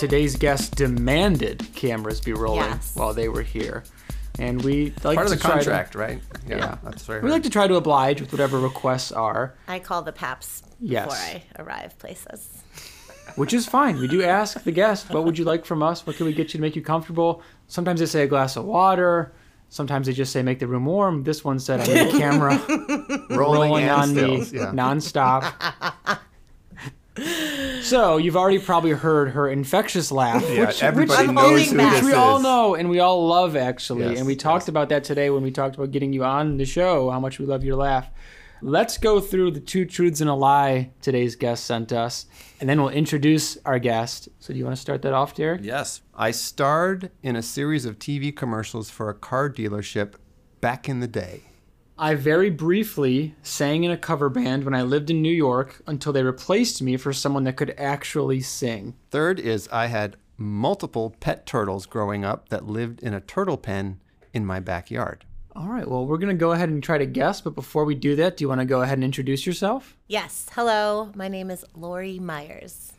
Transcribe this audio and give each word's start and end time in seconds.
today's 0.00 0.34
guest 0.36 0.74
demanded 0.76 1.66
cameras 1.74 2.20
be 2.20 2.32
rolling 2.32 2.64
Yes. 2.70 2.96
while 2.96 3.12
they 3.14 3.28
were 3.28 3.42
here. 3.42 3.84
And 4.38 4.62
we 4.64 4.94
like 5.04 5.16
Part 5.16 5.26
of 5.26 5.32
to 5.32 5.38
the 5.38 5.42
try 5.42 5.50
to- 5.50 5.56
contract, 5.56 5.94
right? 5.94 6.20
Yeah. 6.48 6.78
that's 6.82 7.08
right. 7.08 7.22
we 7.22 7.30
like 7.30 7.42
to 7.42 7.50
try 7.50 7.66
to 7.68 7.74
oblige 7.74 8.20
with 8.20 8.32
whatever 8.32 8.58
requests 8.58 9.12
are, 9.12 9.54
I 9.68 9.78
call 9.78 10.02
the 10.02 10.12
paps 10.12 10.62
Yes. 10.80 11.04
before 11.04 11.18
I 11.18 11.42
arrive 11.62 11.98
places. 11.98 12.48
which 13.36 13.52
is 13.52 13.66
fine. 13.66 13.98
We 14.00 14.08
do 14.08 14.22
ask 14.24 14.62
the 14.64 14.72
guest, 14.72 15.10
what 15.10 15.24
would 15.24 15.38
you 15.38 15.44
like 15.44 15.64
from 15.64 15.82
us? 15.82 16.04
What 16.06 16.16
can 16.16 16.26
we 16.26 16.32
get 16.32 16.48
you 16.54 16.58
to 16.58 16.60
make 16.60 16.74
you 16.74 16.82
comfortable? 16.82 17.42
Sometimes 17.68 18.00
they 18.00 18.06
say 18.06 18.22
a 18.22 18.26
glass 18.26 18.56
of 18.56 18.64
water. 18.64 19.32
Sometimes 19.68 20.06
they 20.08 20.12
just 20.14 20.32
say 20.32 20.42
make 20.42 20.58
the 20.58 20.66
room 20.66 20.84
warm. 20.86 21.22
This 21.22 21.44
one 21.44 21.58
said 21.60 21.80
I 21.80 21.86
need 21.86 22.14
a 22.14 22.18
camera 22.18 22.58
rolling, 23.30 23.38
rolling 23.38 23.88
on 23.88 24.08
stills, 24.08 24.52
me 24.52 24.58
yeah. 24.58 24.72
nonstop. 24.72 25.52
so 27.82 28.16
you've 28.16 28.36
already 28.36 28.58
probably 28.58 28.92
heard 28.92 29.30
her 29.30 29.48
infectious 29.48 30.10
laugh, 30.12 30.44
Yeah, 30.48 30.66
which, 30.66 30.82
everybody 30.82 31.26
which, 31.26 31.34
knows 31.34 31.70
who 31.70 31.76
this 31.76 32.02
we 32.04 32.12
all 32.12 32.40
know 32.40 32.74
and 32.74 32.88
we 32.88 33.00
all 33.00 33.26
love 33.26 33.56
actually. 33.56 34.06
Yes, 34.06 34.18
and 34.18 34.26
we 34.26 34.36
talked 34.36 34.64
yes. 34.64 34.68
about 34.68 34.88
that 34.90 35.04
today 35.04 35.30
when 35.30 35.42
we 35.42 35.50
talked 35.50 35.76
about 35.76 35.90
getting 35.90 36.12
you 36.12 36.24
on 36.24 36.56
the 36.56 36.64
show, 36.64 37.10
how 37.10 37.20
much 37.20 37.38
we 37.38 37.46
love 37.46 37.64
your 37.64 37.76
laugh. 37.76 38.08
Let's 38.62 38.98
go 38.98 39.20
through 39.20 39.52
the 39.52 39.60
two 39.60 39.86
truths 39.86 40.20
and 40.20 40.28
a 40.28 40.34
lie 40.34 40.90
today's 41.00 41.34
guest 41.34 41.64
sent 41.64 41.92
us, 41.92 42.26
and 42.60 42.68
then 42.68 42.78
we'll 42.80 42.90
introduce 42.90 43.56
our 43.64 43.78
guest. 43.78 44.28
So 44.38 44.52
do 44.52 44.58
you 44.58 44.66
want 44.66 44.76
to 44.76 44.80
start 44.80 45.00
that 45.02 45.14
off, 45.14 45.34
Derek? 45.34 45.62
Yes. 45.64 46.02
I 46.14 46.30
starred 46.30 47.10
in 47.22 47.36
a 47.36 47.42
series 47.42 47.86
of 47.86 47.98
TV 47.98 48.34
commercials 48.36 48.90
for 48.90 49.08
a 49.08 49.14
car 49.14 49.48
dealership 49.48 50.14
back 50.60 50.90
in 50.90 51.00
the 51.00 51.08
day. 51.08 51.49
I 52.00 52.14
very 52.14 52.48
briefly 52.48 53.34
sang 53.42 53.84
in 53.84 53.90
a 53.90 53.96
cover 53.98 54.30
band 54.30 54.64
when 54.64 54.72
I 54.72 54.80
lived 54.80 55.10
in 55.10 55.20
New 55.20 55.34
York 55.34 55.82
until 55.86 56.14
they 56.14 56.22
replaced 56.22 56.80
me 56.80 56.96
for 56.96 57.12
someone 57.12 57.44
that 57.44 57.58
could 57.58 57.74
actually 57.76 58.40
sing. 58.40 58.94
Third 59.10 59.38
is 59.38 59.68
I 59.70 59.88
had 59.88 60.16
multiple 60.38 61.14
pet 61.20 61.44
turtles 61.44 61.84
growing 61.84 62.24
up 62.24 62.48
that 62.48 62.64
lived 62.64 63.02
in 63.02 63.12
a 63.12 63.20
turtle 63.20 63.58
pen 63.58 64.00
in 64.32 64.46
my 64.46 64.60
backyard. 64.60 65.26
All 65.54 65.66
right, 65.66 65.86
well, 65.86 66.06
we're 66.06 66.16
going 66.16 66.34
to 66.34 66.40
go 66.40 66.52
ahead 66.52 66.70
and 66.70 66.82
try 66.82 66.96
to 66.96 67.04
guess, 67.04 67.42
but 67.42 67.54
before 67.54 67.84
we 67.84 67.94
do 67.94 68.16
that, 68.16 68.38
do 68.38 68.44
you 68.44 68.48
want 68.48 68.62
to 68.62 68.64
go 68.64 68.80
ahead 68.80 68.96
and 68.96 69.04
introduce 69.04 69.44
yourself? 69.44 69.94
Yes. 70.08 70.46
Hello. 70.52 71.12
My 71.14 71.28
name 71.28 71.50
is 71.50 71.66
Lori 71.74 72.18
Myers. 72.18 72.94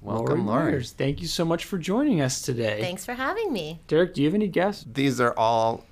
Welcome, 0.00 0.46
Lauren. 0.46 0.70
Myers. 0.70 0.92
Thank 0.92 1.20
you 1.20 1.28
so 1.28 1.44
much 1.44 1.66
for 1.66 1.76
joining 1.76 2.22
us 2.22 2.40
today. 2.40 2.80
Thanks 2.80 3.04
for 3.04 3.12
having 3.12 3.52
me. 3.52 3.80
Derek, 3.86 4.14
do 4.14 4.22
you 4.22 4.28
have 4.28 4.34
any 4.34 4.48
guess? 4.48 4.86
These 4.90 5.20
are 5.20 5.36
all 5.36 5.84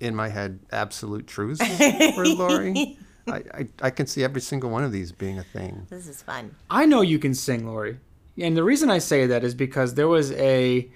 in 0.00 0.14
my 0.14 0.28
head 0.28 0.58
absolute 0.72 1.26
truths 1.26 1.60
for 2.14 2.26
Lori. 2.26 2.98
I, 3.26 3.36
I, 3.36 3.68
I 3.82 3.90
can 3.90 4.06
see 4.06 4.22
every 4.22 4.40
single 4.40 4.70
one 4.70 4.84
of 4.84 4.92
these 4.92 5.12
being 5.12 5.38
a 5.38 5.44
thing. 5.44 5.86
This 5.88 6.06
is 6.06 6.22
fun. 6.22 6.54
I 6.68 6.84
know 6.86 7.00
you 7.00 7.18
can 7.18 7.34
sing, 7.34 7.66
Lori. 7.66 7.98
And 8.38 8.56
the 8.56 8.64
reason 8.64 8.90
I 8.90 8.98
say 8.98 9.26
that 9.26 9.44
is 9.44 9.54
because 9.54 9.94
there 9.94 10.08
was 10.08 10.32
a 10.32 10.88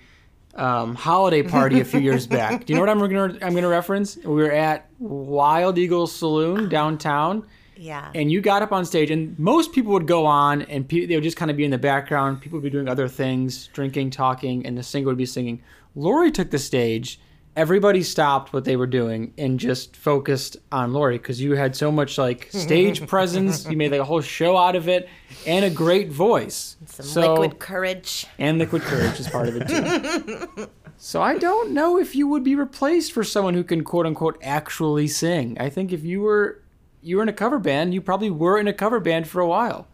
um, 0.55 0.95
holiday 0.95 1.43
party 1.43 1.81
a 1.81 1.85
few 1.85 2.01
years 2.01 2.27
back. 2.27 2.67
Do 2.67 2.73
you 2.73 2.75
know 2.75 2.83
what 2.83 2.91
I'm 2.91 2.99
going 2.99 3.39
to 3.39 3.45
I'm 3.47 3.53
going 3.53 3.63
to 3.63 3.69
reference? 3.69 4.17
We 4.17 4.43
were 4.43 4.53
at 4.53 4.89
Wild 4.99 5.79
Eagle 5.79 6.07
Saloon 6.07 6.69
downtown. 6.69 7.47
Yeah. 7.81 8.11
and 8.13 8.29
you 8.33 8.41
got 8.41 8.63
up 8.63 8.73
on 8.73 8.85
stage 8.85 9.13
and 9.13 9.39
most 9.39 9.71
people 9.73 9.93
would 9.93 10.09
go 10.09 10.27
on 10.27 10.63
and 10.63 10.89
pe- 10.89 11.07
they 11.07 11.15
would 11.15 11.23
just 11.23 11.37
kind 11.37 11.49
of 11.49 11.57
be 11.57 11.65
in 11.65 11.71
the 11.71 11.79
background 11.79 12.41
people 12.41 12.57
would 12.57 12.65
be 12.65 12.71
doing 12.71 12.89
other 12.89 13.07
things 13.07 13.69
drinking 13.69 14.11
talking 14.11 14.67
and 14.67 14.77
the 14.77 14.83
singer 14.83 15.07
would 15.07 15.17
be 15.17 15.25
singing 15.25 15.63
lori 15.95 16.33
took 16.33 16.51
the 16.51 16.59
stage 16.59 17.21
everybody 17.59 18.05
stopped 18.05 18.53
what 18.53 18.65
they 18.65 18.77
were 18.77 18.87
doing 18.87 19.35
and 19.37 19.59
just 19.59 19.97
focused 19.97 20.57
on 20.71 20.93
lori 20.93 21.19
because 21.19 21.41
you 21.41 21.57
had 21.57 21.75
so 21.75 21.91
much 21.91 22.17
like 22.17 22.49
stage 22.53 23.05
presence. 23.09 23.69
You 23.69 23.77
made 23.77 23.91
like 23.91 24.01
a 24.01 24.05
whole 24.05 24.21
show 24.21 24.57
out 24.57 24.77
of 24.77 24.89
it 24.89 25.09
and 25.45 25.65
a 25.65 25.71
great 25.71 26.09
voice. 26.09 26.77
Some 26.87 27.05
so, 27.05 27.33
liquid 27.33 27.59
courage. 27.59 28.27
and 28.39 28.59
liquid 28.59 28.83
courage 28.83 29.19
is 29.19 29.29
part 29.29 29.49
of 29.49 29.57
it 29.57 29.69
too. 29.69 30.71
So 31.01 31.23
i 31.23 31.39
don't 31.39 31.71
know 31.71 31.97
if 31.97 32.17
you 32.17 32.27
would 32.27 32.43
be 32.43 32.57
replaced 32.57 33.13
for 33.13 33.23
someone 33.23 33.55
who 33.55 33.63
can 33.63 33.85
quote 33.85 34.05
unquote 34.05 34.37
actually 34.43 35.07
sing. 35.07 35.57
I 35.61 35.69
think 35.71 35.93
if 35.93 36.03
you 36.05 36.23
were 36.23 36.61
you 37.03 37.19
were 37.19 37.23
in 37.23 37.29
a 37.29 37.33
cover 37.33 37.61
band 37.61 37.95
you 37.95 38.01
probably 38.01 38.31
were 38.31 38.59
in 38.59 38.67
a 38.67 38.73
cover 38.73 38.99
band 38.99 39.29
for 39.29 39.41
a 39.41 39.47
while. 39.47 39.87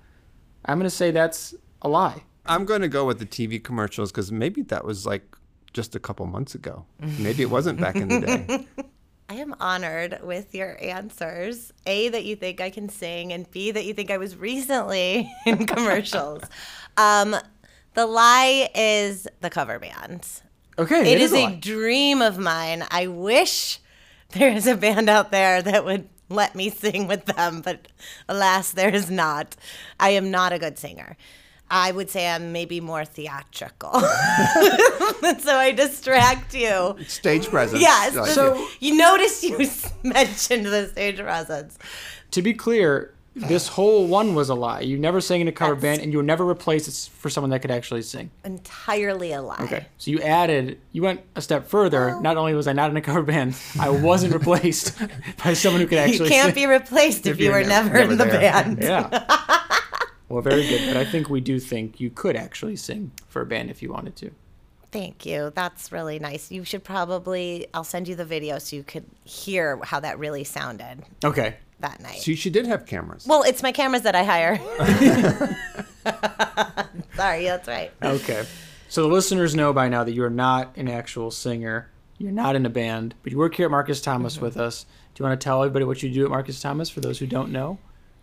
I'm 0.65 0.79
going 0.79 0.89
to 0.89 0.97
say 0.97 1.11
that's 1.11 1.55
a 1.83 1.91
lie. 1.91 2.25
I'm 2.47 2.65
going 2.65 2.81
to 2.81 2.89
go 2.89 3.05
with 3.05 3.19
the 3.19 3.27
TV 3.27 3.63
commercials 3.63 4.13
because 4.13 4.33
maybe 4.33 4.63
that 4.63 4.87
was 4.87 5.05
like 5.05 5.37
just 5.75 5.95
a 5.95 6.01
couple 6.01 6.25
months 6.25 6.55
ago. 6.55 6.87
Maybe 7.19 7.43
it 7.43 7.51
wasn't 7.51 7.79
back 7.79 7.97
in 7.97 8.09
the 8.09 8.21
day. 8.21 8.67
I 9.29 9.35
am 9.35 9.55
honored 9.59 10.21
with 10.23 10.55
your 10.55 10.79
answers. 10.83 11.73
A, 11.87 12.09
that 12.11 12.25
you 12.25 12.37
think 12.37 12.61
I 12.61 12.71
can 12.71 12.89
sing, 12.89 13.33
and 13.33 13.51
B, 13.51 13.71
that 13.71 13.85
you 13.85 13.93
think 13.95 14.11
I 14.11 14.19
was 14.19 14.37
recently 14.37 15.31
in 15.47 15.67
commercials. 15.67 16.43
um, 16.97 17.37
the 17.95 18.07
lie 18.07 18.71
is 18.75 19.29
the 19.41 19.51
cover 19.51 19.79
band. 19.79 20.27
okay 20.79 21.13
It 21.13 21.21
is 21.21 21.33
a 21.33 21.47
a 21.47 21.57
dream 21.57 22.23
of 22.23 22.39
mine. 22.39 22.85
I 22.91 23.07
wish 23.07 23.79
there 24.31 24.51
is 24.53 24.67
a 24.67 24.77
band 24.77 25.09
out 25.09 25.31
there 25.31 25.63
that 25.63 25.85
would 25.85 26.09
let 26.29 26.55
me 26.55 26.71
sing 26.71 27.07
with 27.07 27.25
them, 27.27 27.61
but 27.63 27.87
alas, 28.29 28.73
there 28.73 28.93
is 28.95 29.11
not. 29.11 29.55
I 30.01 30.11
am 30.11 30.31
not 30.31 30.53
a 30.53 30.59
good 30.59 30.79
singer. 30.79 31.17
I 31.71 31.91
would 31.93 32.11
say 32.11 32.29
I'm 32.29 32.53
maybe 32.53 32.81
more 32.81 33.05
theatrical. 33.05 33.91
so 34.01 34.07
I 35.57 35.73
distract 35.77 36.55
you. 36.55 36.97
Stage 37.07 37.49
presence. 37.49 37.81
Yes. 37.81 38.15
like, 38.15 38.31
So 38.31 38.67
you 38.81 38.97
noticed 38.97 39.43
you 39.43 39.59
mentioned 40.03 40.67
the 40.67 40.89
stage 40.89 41.19
presence. 41.19 41.79
to 42.33 42.43
be 42.43 42.53
clear 42.55 43.11
this 43.37 43.67
whole 43.67 44.07
one 44.07 44.37
was 44.37 44.49
a 44.49 44.55
lie 44.55 44.79
you 44.79 44.97
never 44.97 45.21
sang 45.21 45.41
in 45.41 45.49
a 45.49 45.53
cover 45.53 45.75
Yes. 45.75 45.83
band 45.83 46.03
and 46.03 46.13
you 46.13 46.19
were 46.19 46.23
never 46.25 46.45
replaced 46.45 47.11
for 47.11 47.29
someone 47.29 47.51
that 47.51 47.63
could 47.63 47.71
actually 47.73 48.03
sing 48.03 48.31
Entirely 48.45 49.33
a 49.33 49.43
lie. 49.43 49.57
Okay. 49.63 49.87
So 49.99 50.13
you 50.13 50.21
added, 50.21 50.79
you 50.93 51.03
went 51.03 51.21
a 51.35 51.43
step 51.43 51.67
further. 51.69 52.21
Not 52.21 52.37
only 52.37 52.55
was 52.55 52.69
I 52.69 52.73
not 52.75 52.91
in 52.91 52.97
a 52.97 53.01
cover 53.01 53.23
band, 53.25 53.57
I 53.81 53.89
wasn't 53.89 54.33
replaced 54.41 54.97
by 55.43 55.55
someone 55.55 55.81
who 55.81 55.89
could 55.89 55.99
actually. 55.99 56.19
Sing. 56.19 56.27
You 56.27 56.31
can't 56.33 56.55
sing. 56.55 56.63
be 56.63 56.67
replaced 56.67 57.27
if, 57.27 57.41
you 57.41 57.47
you're 57.47 57.55
were 57.61 57.65
never- 57.67 57.89
never, 57.95 58.13
in 58.13 58.19
the 58.19 58.25
there. 58.25 58.41
band. 58.41 58.79
Yeah. 58.81 59.61
Well, 60.29 60.43
very 60.43 60.67
good. 60.67 60.87
But 60.87 60.97
I 60.97 61.05
think 61.05 61.29
we 61.29 61.41
do 61.41 61.59
think 61.59 62.01
you 62.01 62.11
could 62.11 62.37
actually 62.37 62.77
sing 62.77 63.13
for 63.29 63.43
a 63.43 63.47
band 63.47 63.71
if 63.71 63.83
you 63.83 63.93
wanted 63.93 64.17
to. 64.17 64.31
Thank 64.91 65.27
you. 65.27 65.53
That's 65.55 65.91
really 65.91 66.19
nice. 66.21 66.53
You 66.53 66.65
should 66.65 66.85
probably, 66.85 67.67
I'll 67.75 67.83
send 67.83 68.07
you 68.07 68.15
the 68.15 68.25
video 68.25 68.59
so 68.59 68.77
you 68.77 68.85
could 68.85 69.05
hear 69.25 69.81
how 69.83 69.99
that 70.01 70.21
really 70.21 70.45
sounded 70.45 71.03
Okay. 71.25 71.57
that 71.81 72.01
night. 72.01 72.21
She, 72.21 72.37
she 72.37 72.49
did 72.49 72.67
have 72.67 72.87
cameras. 72.87 73.27
well, 73.27 73.43
it's 73.43 73.61
my 73.61 73.73
cameras 73.73 74.03
that 74.03 74.15
I 74.15 74.23
hire. 74.23 74.59
Sorry, 77.17 77.45
that's 77.45 77.67
right. 77.67 77.91
Okay. 78.03 78.45
So 78.89 79.03
the 79.03 79.09
listeners 79.09 79.57
know 79.57 79.73
by 79.73 79.89
now 79.89 80.05
that 80.05 80.13
you're 80.13 80.31
not 80.31 80.77
an 80.77 80.89
actual 80.89 81.33
singer. 81.33 81.91
You're 82.19 82.31
not 82.31 82.55
in 82.55 82.65
a 82.65 82.71
band, 82.71 83.17
but 83.25 83.33
you 83.33 83.39
work 83.39 83.57
here 83.57 83.67
at 83.67 83.73
Marcus 83.73 84.01
Thomas 84.01 84.37
mm-hmm. 84.37 84.45
with 84.45 84.57
us. 84.57 84.87
Do 85.15 85.23
you 85.23 85.29
want 85.29 85.41
to 85.41 85.45
tell 85.45 85.63
everybody 85.65 85.85
what 85.85 86.05
you 86.05 86.11
do 86.11 86.25
at 86.25 86.31
Marcus 86.31 86.61
Thomas 86.61 86.89
for 86.89 87.01
those 87.01 87.19
who 87.19 87.27
don't 87.27 87.51
know? 87.51 87.79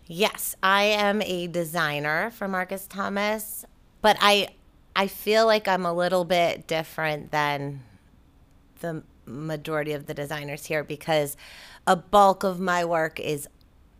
Yes, 0.06 0.56
I 0.62 0.82
am 0.84 1.22
a 1.22 1.46
designer 1.46 2.30
for 2.30 2.48
Marcus 2.48 2.86
Thomas, 2.86 3.64
but 4.00 4.16
I 4.20 4.48
I 4.94 5.06
feel 5.06 5.46
like 5.46 5.68
I'm 5.68 5.86
a 5.86 5.92
little 5.92 6.24
bit 6.24 6.66
different 6.66 7.30
than 7.30 7.82
the 8.80 9.02
majority 9.24 9.92
of 9.92 10.06
the 10.06 10.14
designers 10.14 10.66
here 10.66 10.84
because 10.84 11.36
a 11.86 11.96
bulk 11.96 12.42
of 12.42 12.60
my 12.60 12.84
work 12.84 13.18
is 13.18 13.48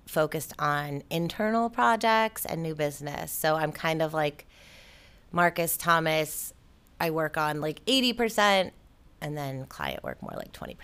focused 0.06 0.52
on 0.58 1.02
internal 1.08 1.70
projects 1.70 2.44
and 2.44 2.62
new 2.62 2.74
business. 2.74 3.32
So 3.32 3.54
I'm 3.54 3.72
kind 3.72 4.02
of 4.02 4.12
like 4.12 4.46
Marcus 5.30 5.76
Thomas. 5.76 6.52
I 7.00 7.10
work 7.10 7.36
on 7.38 7.60
like 7.60 7.82
80% 7.86 8.72
and 9.20 9.38
then 9.38 9.64
client 9.66 10.02
work 10.02 10.20
more 10.20 10.34
like 10.36 10.52
20%. 10.52 10.76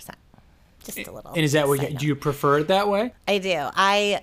Just 0.85 1.07
a 1.07 1.13
little. 1.13 1.33
And 1.33 1.45
is 1.45 1.53
that 1.53 1.69
what 1.69 1.83
you, 1.83 1.99
do 1.99 2.07
you 2.07 2.17
prefer 2.17 2.61
it 2.61 2.69
that 2.69 2.89
way? 2.89 3.13
I 3.27 3.39
do. 3.39 3.55
I 3.75 4.23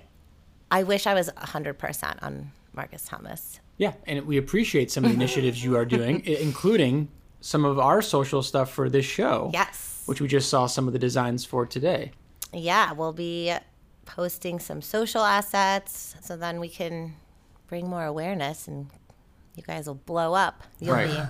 I 0.72 0.84
wish 0.84 1.08
I 1.08 1.14
was 1.14 1.30
100% 1.30 2.24
on 2.24 2.52
Marcus 2.74 3.06
Thomas. 3.06 3.60
Yeah, 3.78 3.94
and 4.08 4.26
we 4.26 4.38
appreciate 4.38 4.92
some 4.92 5.04
of 5.06 5.12
the 5.12 5.16
initiatives 5.22 5.64
you 5.64 5.76
are 5.78 5.86
doing, 5.86 6.26
including 6.26 7.10
some 7.42 7.66
of 7.66 7.78
our 7.80 8.02
social 8.02 8.42
stuff 8.42 8.72
for 8.72 8.90
this 8.90 9.06
show. 9.06 9.50
Yes. 9.54 10.04
Which 10.06 10.22
we 10.22 10.28
just 10.28 10.50
saw 10.50 10.66
some 10.68 10.88
of 10.88 10.94
the 10.94 11.00
designs 11.00 11.46
for 11.46 11.66
today. 11.66 12.12
Yeah, 12.54 12.94
we'll 12.94 13.14
be 13.14 13.54
posting 14.06 14.60
some 14.60 14.82
social 14.82 15.22
assets 15.24 16.16
so 16.22 16.38
then 16.38 16.60
we 16.60 16.70
can 16.70 17.16
bring 17.68 17.90
more 17.90 18.06
awareness 18.06 18.68
and 18.68 18.88
you 19.56 19.64
guys 19.64 19.88
will 19.88 19.96
blow 19.96 20.34
up. 20.34 20.64
You'll 20.80 20.94
Right. 20.96 21.28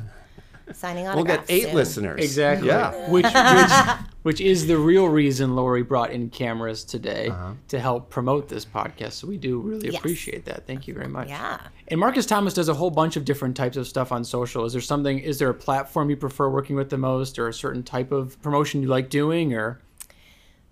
be 0.68 0.74
signing 0.74 1.08
on. 1.08 1.16
We'll 1.16 1.26
get 1.26 1.46
eight 1.50 1.64
soon. 1.66 1.76
listeners. 1.76 2.22
Exactly. 2.24 2.68
Yeah. 2.68 3.10
Which 3.10 3.26
which 3.26 3.34
which 4.26 4.42
is 4.42 4.66
the 4.66 4.76
real 4.76 5.08
reason 5.08 5.56
Lori 5.56 5.84
brought 5.84 6.10
in 6.10 6.32
cameras 6.32 6.84
today 6.84 7.28
Uh-huh. 7.28 7.52
to 7.68 7.80
help 7.80 8.10
promote 8.10 8.50
this 8.50 8.66
podcast. 8.66 9.12
So 9.12 9.28
we 9.28 9.38
do 9.38 9.60
really 9.60 9.90
Yes. 9.92 10.00
appreciate 10.00 10.46
that. 10.46 10.66
Thank 10.66 10.88
you 10.88 10.96
very 10.96 11.08
much. 11.08 11.28
Yeah. 11.28 11.60
And 11.90 12.00
Marcus 12.00 12.26
Thomas 12.26 12.56
does 12.56 12.68
a 12.68 12.74
whole 12.74 12.90
bunch 12.90 13.18
of 13.18 13.24
different 13.24 13.56
types 13.56 13.78
of 13.78 13.86
stuff 13.88 14.12
on 14.12 14.24
social. 14.24 14.66
Is 14.66 14.74
there 14.74 14.82
something 14.82 15.20
is 15.20 15.38
there 15.38 15.50
a 15.52 15.54
platform 15.54 16.10
you 16.10 16.18
prefer 16.18 16.50
working 16.50 16.76
with 16.76 16.90
the 16.90 16.98
most 16.98 17.38
or 17.38 17.48
a 17.48 17.54
certain 17.54 17.84
type 17.84 18.12
of 18.12 18.42
promotion 18.42 18.82
you 18.82 18.88
like 18.88 19.12
doing 19.12 19.54
or 19.54 19.80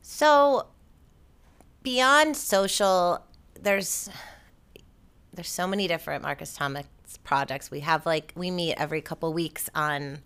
So 0.01 0.65
beyond 1.83 2.35
social, 2.35 3.23
there's 3.61 4.09
there's 5.31 5.49
so 5.49 5.67
many 5.67 5.87
different 5.87 6.23
Marcus 6.23 6.55
Thomas 6.55 6.85
projects. 7.23 7.69
We 7.69 7.81
have 7.81 8.05
like 8.07 8.33
we 8.35 8.49
meet 8.49 8.73
every 8.77 9.01
couple 9.01 9.31
weeks 9.31 9.69
on 9.75 10.19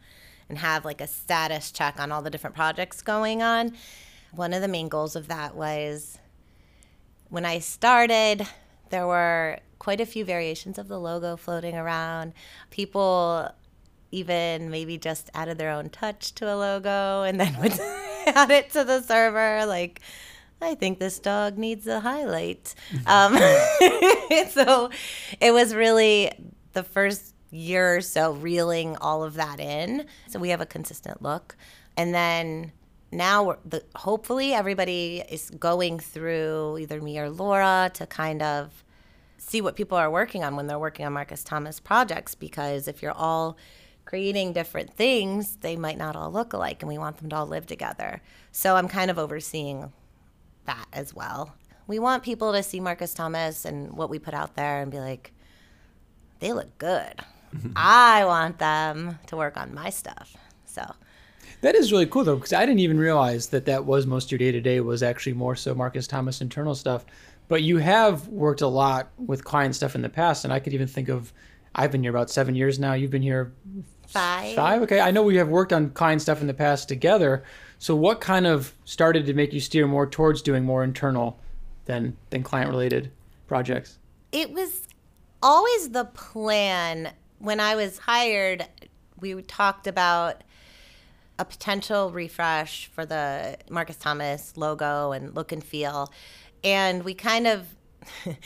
and 0.49 0.57
have 0.57 0.85
like 0.85 1.01
a 1.01 1.07
status 1.07 1.71
check 1.71 1.99
on 1.99 2.11
all 2.11 2.21
the 2.21 2.29
different 2.29 2.55
projects 2.55 3.01
going 3.01 3.41
on. 3.41 3.73
One 4.31 4.53
of 4.53 4.61
the 4.61 4.67
main 4.67 4.89
goals 4.89 5.15
of 5.15 5.27
that 5.27 5.55
was 5.55 6.19
when 7.29 7.45
I 7.45 7.59
started, 7.59 8.47
there 8.89 9.07
were 9.07 9.59
quite 9.79 10.01
a 10.01 10.05
few 10.05 10.25
variations 10.25 10.77
of 10.77 10.87
the 10.87 10.99
logo 10.99 11.35
floating 11.35 11.75
around. 11.75 12.33
People 12.69 13.49
even 14.11 14.69
maybe 14.69 14.97
just 14.97 15.29
added 15.33 15.57
their 15.57 15.71
own 15.71 15.89
touch 15.89 16.33
to 16.35 16.51
a 16.51 16.55
logo 16.55 17.23
and 17.23 17.39
then 17.39 17.59
would 17.59 17.73
add 18.27 18.49
it 18.51 18.69
to 18.71 18.83
the 18.83 19.01
server. 19.01 19.65
Like, 19.65 20.01
I 20.61 20.75
think 20.75 20.99
this 20.99 21.19
dog 21.19 21.57
needs 21.57 21.87
a 21.87 21.99
highlight. 21.99 22.73
um, 23.05 23.33
so 24.49 24.89
it 25.39 25.53
was 25.53 25.75
really 25.75 26.31
the 26.73 26.83
first 26.83 27.33
year 27.51 27.97
or 27.97 28.01
so 28.01 28.33
reeling 28.33 28.95
all 28.97 29.23
of 29.23 29.35
that 29.35 29.59
in. 29.59 30.05
So 30.27 30.39
we 30.39 30.49
have 30.49 30.61
a 30.61 30.65
consistent 30.65 31.21
look. 31.21 31.55
And 31.95 32.13
then 32.13 32.71
now 33.11 33.57
the, 33.65 33.83
hopefully 33.95 34.53
everybody 34.53 35.23
is 35.29 35.49
going 35.51 35.99
through 35.99 36.77
either 36.79 37.01
me 37.01 37.19
or 37.19 37.29
Laura 37.29 37.89
to 37.93 38.05
kind 38.05 38.41
of 38.41 38.83
see 39.37 39.61
what 39.61 39.75
people 39.75 39.97
are 39.97 40.11
working 40.11 40.43
on 40.43 40.55
when 40.55 40.67
they're 40.67 40.79
working 40.79 41.05
on 41.05 41.13
Marcus 41.13 41.43
Thomas 41.43 41.79
projects 41.79 42.35
because 42.35 42.87
if 42.87 43.01
you're 43.01 43.11
all 43.11 43.57
creating 44.03 44.53
different 44.53 44.93
things, 44.93 45.57
they 45.57 45.75
might 45.75 45.97
not 45.97 46.15
all 46.15 46.31
look 46.31 46.53
alike 46.53 46.81
and 46.81 46.89
we 46.89 46.97
want 46.97 47.17
them 47.17 47.29
to 47.29 47.35
all 47.35 47.47
live 47.47 47.65
together. 47.65 48.21
So 48.51 48.75
I'm 48.75 48.87
kind 48.87 49.11
of 49.11 49.19
overseeing 49.19 49.91
that 50.65 50.85
as 50.91 51.13
well. 51.13 51.53
We 51.87 51.99
want 51.99 52.23
people 52.23 52.51
to 52.53 52.63
see 52.63 52.79
Marcus 52.79 53.13
Thomas 53.13 53.63
and 53.63 53.93
what 53.93 54.09
we 54.09 54.19
put 54.19 54.33
out 54.33 54.55
there 54.55 54.81
and 54.81 54.91
be 54.91 54.99
like, 54.99 55.31
they 56.39 56.53
look 56.53 56.77
good. 56.77 57.13
I 57.75 58.25
want 58.25 58.59
them 58.59 59.19
to 59.27 59.37
work 59.37 59.57
on 59.57 59.73
my 59.73 59.89
stuff. 59.89 60.35
So 60.65 60.83
That 61.61 61.75
is 61.75 61.91
really 61.91 62.05
cool 62.05 62.23
though, 62.23 62.35
because 62.35 62.53
I 62.53 62.65
didn't 62.65 62.79
even 62.79 62.99
realize 62.99 63.47
that 63.47 63.65
that 63.65 63.85
was 63.85 64.05
most 64.05 64.25
of 64.25 64.31
your 64.31 64.39
day 64.39 64.51
to 64.51 64.61
day 64.61 64.79
was 64.79 65.01
actually 65.01 65.33
more 65.33 65.55
so 65.55 65.73
Marcus 65.73 66.07
Thomas 66.07 66.41
internal 66.41 66.75
stuff. 66.75 67.05
But 67.47 67.63
you 67.63 67.77
have 67.77 68.27
worked 68.27 68.61
a 68.61 68.67
lot 68.67 69.09
with 69.17 69.43
client 69.43 69.73
stuff 69.73 69.95
in 69.95 70.01
the 70.01 70.09
past, 70.09 70.43
and 70.43 70.51
I 70.51 70.59
could 70.59 70.73
even 70.73 70.87
think 70.87 71.09
of 71.09 71.31
I've 71.73 71.91
been 71.91 72.01
here 72.01 72.11
about 72.11 72.29
seven 72.29 72.55
years 72.55 72.79
now. 72.79 72.93
You've 72.93 73.11
been 73.11 73.21
here 73.21 73.53
five. 74.07 74.55
five. 74.55 74.81
Okay, 74.83 74.99
I 74.99 75.11
know 75.11 75.23
we 75.23 75.37
have 75.37 75.47
worked 75.47 75.71
on 75.71 75.91
client 75.91 76.21
stuff 76.21 76.41
in 76.41 76.47
the 76.47 76.53
past 76.53 76.87
together. 76.89 77.43
So 77.79 77.95
what 77.95 78.19
kind 78.19 78.47
of 78.47 78.73
started 78.83 79.25
to 79.27 79.33
make 79.33 79.53
you 79.53 79.59
steer 79.59 79.87
more 79.87 80.07
towards 80.07 80.41
doing 80.41 80.63
more 80.63 80.83
internal 80.83 81.39
than 81.85 82.17
than 82.31 82.43
client 82.43 82.69
related 82.69 83.11
projects? 83.47 83.97
It 84.31 84.51
was 84.51 84.81
always 85.41 85.89
the 85.89 86.05
plan 86.05 87.13
when 87.39 87.59
I 87.59 87.75
was 87.75 87.99
hired. 87.99 88.67
We 89.19 89.41
talked 89.41 89.87
about 89.87 90.43
a 91.39 91.45
potential 91.45 92.11
refresh 92.11 92.87
for 92.87 93.05
the 93.05 93.57
Marcus 93.69 93.97
Thomas 93.97 94.55
logo 94.57 95.11
and 95.11 95.35
look 95.35 95.51
and 95.51 95.63
feel. 95.63 96.11
And 96.63 97.03
we 97.03 97.13
kind 97.13 97.47
of 97.47 97.67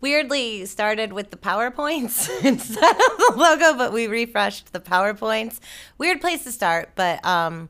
weirdly 0.00 0.66
started 0.66 1.12
with 1.12 1.30
the 1.30 1.36
PowerPoints 1.36 2.28
instead 2.44 2.96
of 2.96 3.18
the 3.18 3.34
logo, 3.36 3.76
but 3.76 3.92
we 3.92 4.06
refreshed 4.06 4.72
the 4.72 4.80
PowerPoints. 4.80 5.60
Weird 5.98 6.20
place 6.20 6.44
to 6.44 6.52
start, 6.52 6.90
but 6.94 7.24
um, 7.24 7.68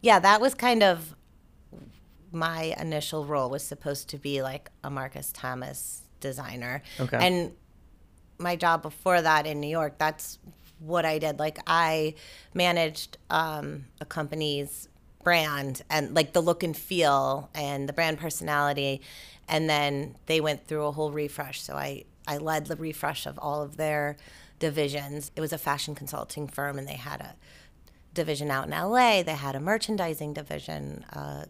yeah, 0.00 0.18
that 0.18 0.40
was 0.40 0.54
kind 0.54 0.82
of 0.82 1.14
my 2.32 2.74
initial 2.78 3.24
role 3.24 3.50
was 3.50 3.64
supposed 3.64 4.08
to 4.10 4.18
be 4.18 4.40
like 4.40 4.70
a 4.84 4.90
Marcus 4.90 5.32
Thomas 5.32 6.02
designer. 6.20 6.82
Okay. 7.00 7.18
And 7.20 7.52
my 8.40 8.56
job 8.56 8.82
before 8.82 9.20
that 9.20 9.46
in 9.46 9.60
New 9.60 9.68
York, 9.68 9.98
that's 9.98 10.38
what 10.78 11.04
I 11.04 11.18
did. 11.18 11.38
Like 11.38 11.58
I 11.66 12.14
managed 12.54 13.18
um, 13.28 13.84
a 14.00 14.04
company's 14.04 14.88
brand 15.22 15.82
and 15.90 16.14
like 16.14 16.32
the 16.32 16.40
look 16.40 16.62
and 16.62 16.76
feel 16.76 17.50
and 17.54 17.88
the 17.88 17.92
brand 17.92 18.18
personality, 18.18 19.02
and 19.48 19.68
then 19.68 20.16
they 20.26 20.40
went 20.40 20.66
through 20.66 20.86
a 20.86 20.92
whole 20.92 21.12
refresh. 21.12 21.60
So 21.60 21.74
I 21.74 22.04
I 22.26 22.38
led 22.38 22.66
the 22.66 22.76
refresh 22.76 23.26
of 23.26 23.38
all 23.38 23.62
of 23.62 23.76
their 23.76 24.16
divisions. 24.58 25.30
It 25.36 25.40
was 25.40 25.52
a 25.52 25.58
fashion 25.58 25.94
consulting 25.94 26.48
firm, 26.48 26.78
and 26.78 26.88
they 26.88 26.94
had 26.94 27.20
a 27.20 27.34
division 28.14 28.50
out 28.50 28.66
in 28.66 28.70
LA. 28.70 29.22
They 29.22 29.34
had 29.34 29.54
a 29.54 29.60
merchandising 29.60 30.34
division, 30.34 31.04
a 31.10 31.46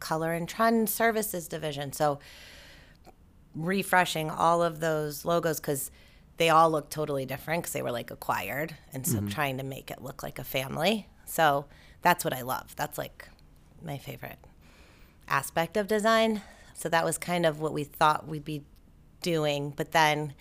color 0.00 0.32
and 0.32 0.48
trend 0.48 0.88
services 0.88 1.46
division. 1.46 1.92
So 1.92 2.18
refreshing 3.54 4.30
all 4.30 4.62
of 4.62 4.80
those 4.80 5.24
logos 5.24 5.60
because 5.60 5.90
they 6.40 6.48
all 6.48 6.70
look 6.70 6.88
totally 6.88 7.26
different 7.26 7.62
because 7.62 7.74
they 7.74 7.82
were 7.82 7.92
like 7.92 8.10
acquired 8.10 8.74
and 8.94 9.06
so 9.06 9.18
mm-hmm. 9.18 9.28
trying 9.28 9.58
to 9.58 9.62
make 9.62 9.90
it 9.90 10.00
look 10.00 10.22
like 10.22 10.38
a 10.38 10.44
family. 10.44 11.06
So 11.26 11.66
that's 12.00 12.24
what 12.24 12.32
i 12.32 12.40
love. 12.40 12.74
That's 12.76 12.96
like 12.96 13.28
my 13.82 13.98
favorite 13.98 14.38
aspect 15.28 15.76
of 15.76 15.86
design. 15.86 16.40
So 16.72 16.88
that 16.88 17.04
was 17.04 17.18
kind 17.18 17.44
of 17.44 17.60
what 17.60 17.74
we 17.74 17.84
thought 17.84 18.26
we'd 18.26 18.46
be 18.46 18.64
doing. 19.20 19.74
But 19.76 19.92
then 19.92 20.32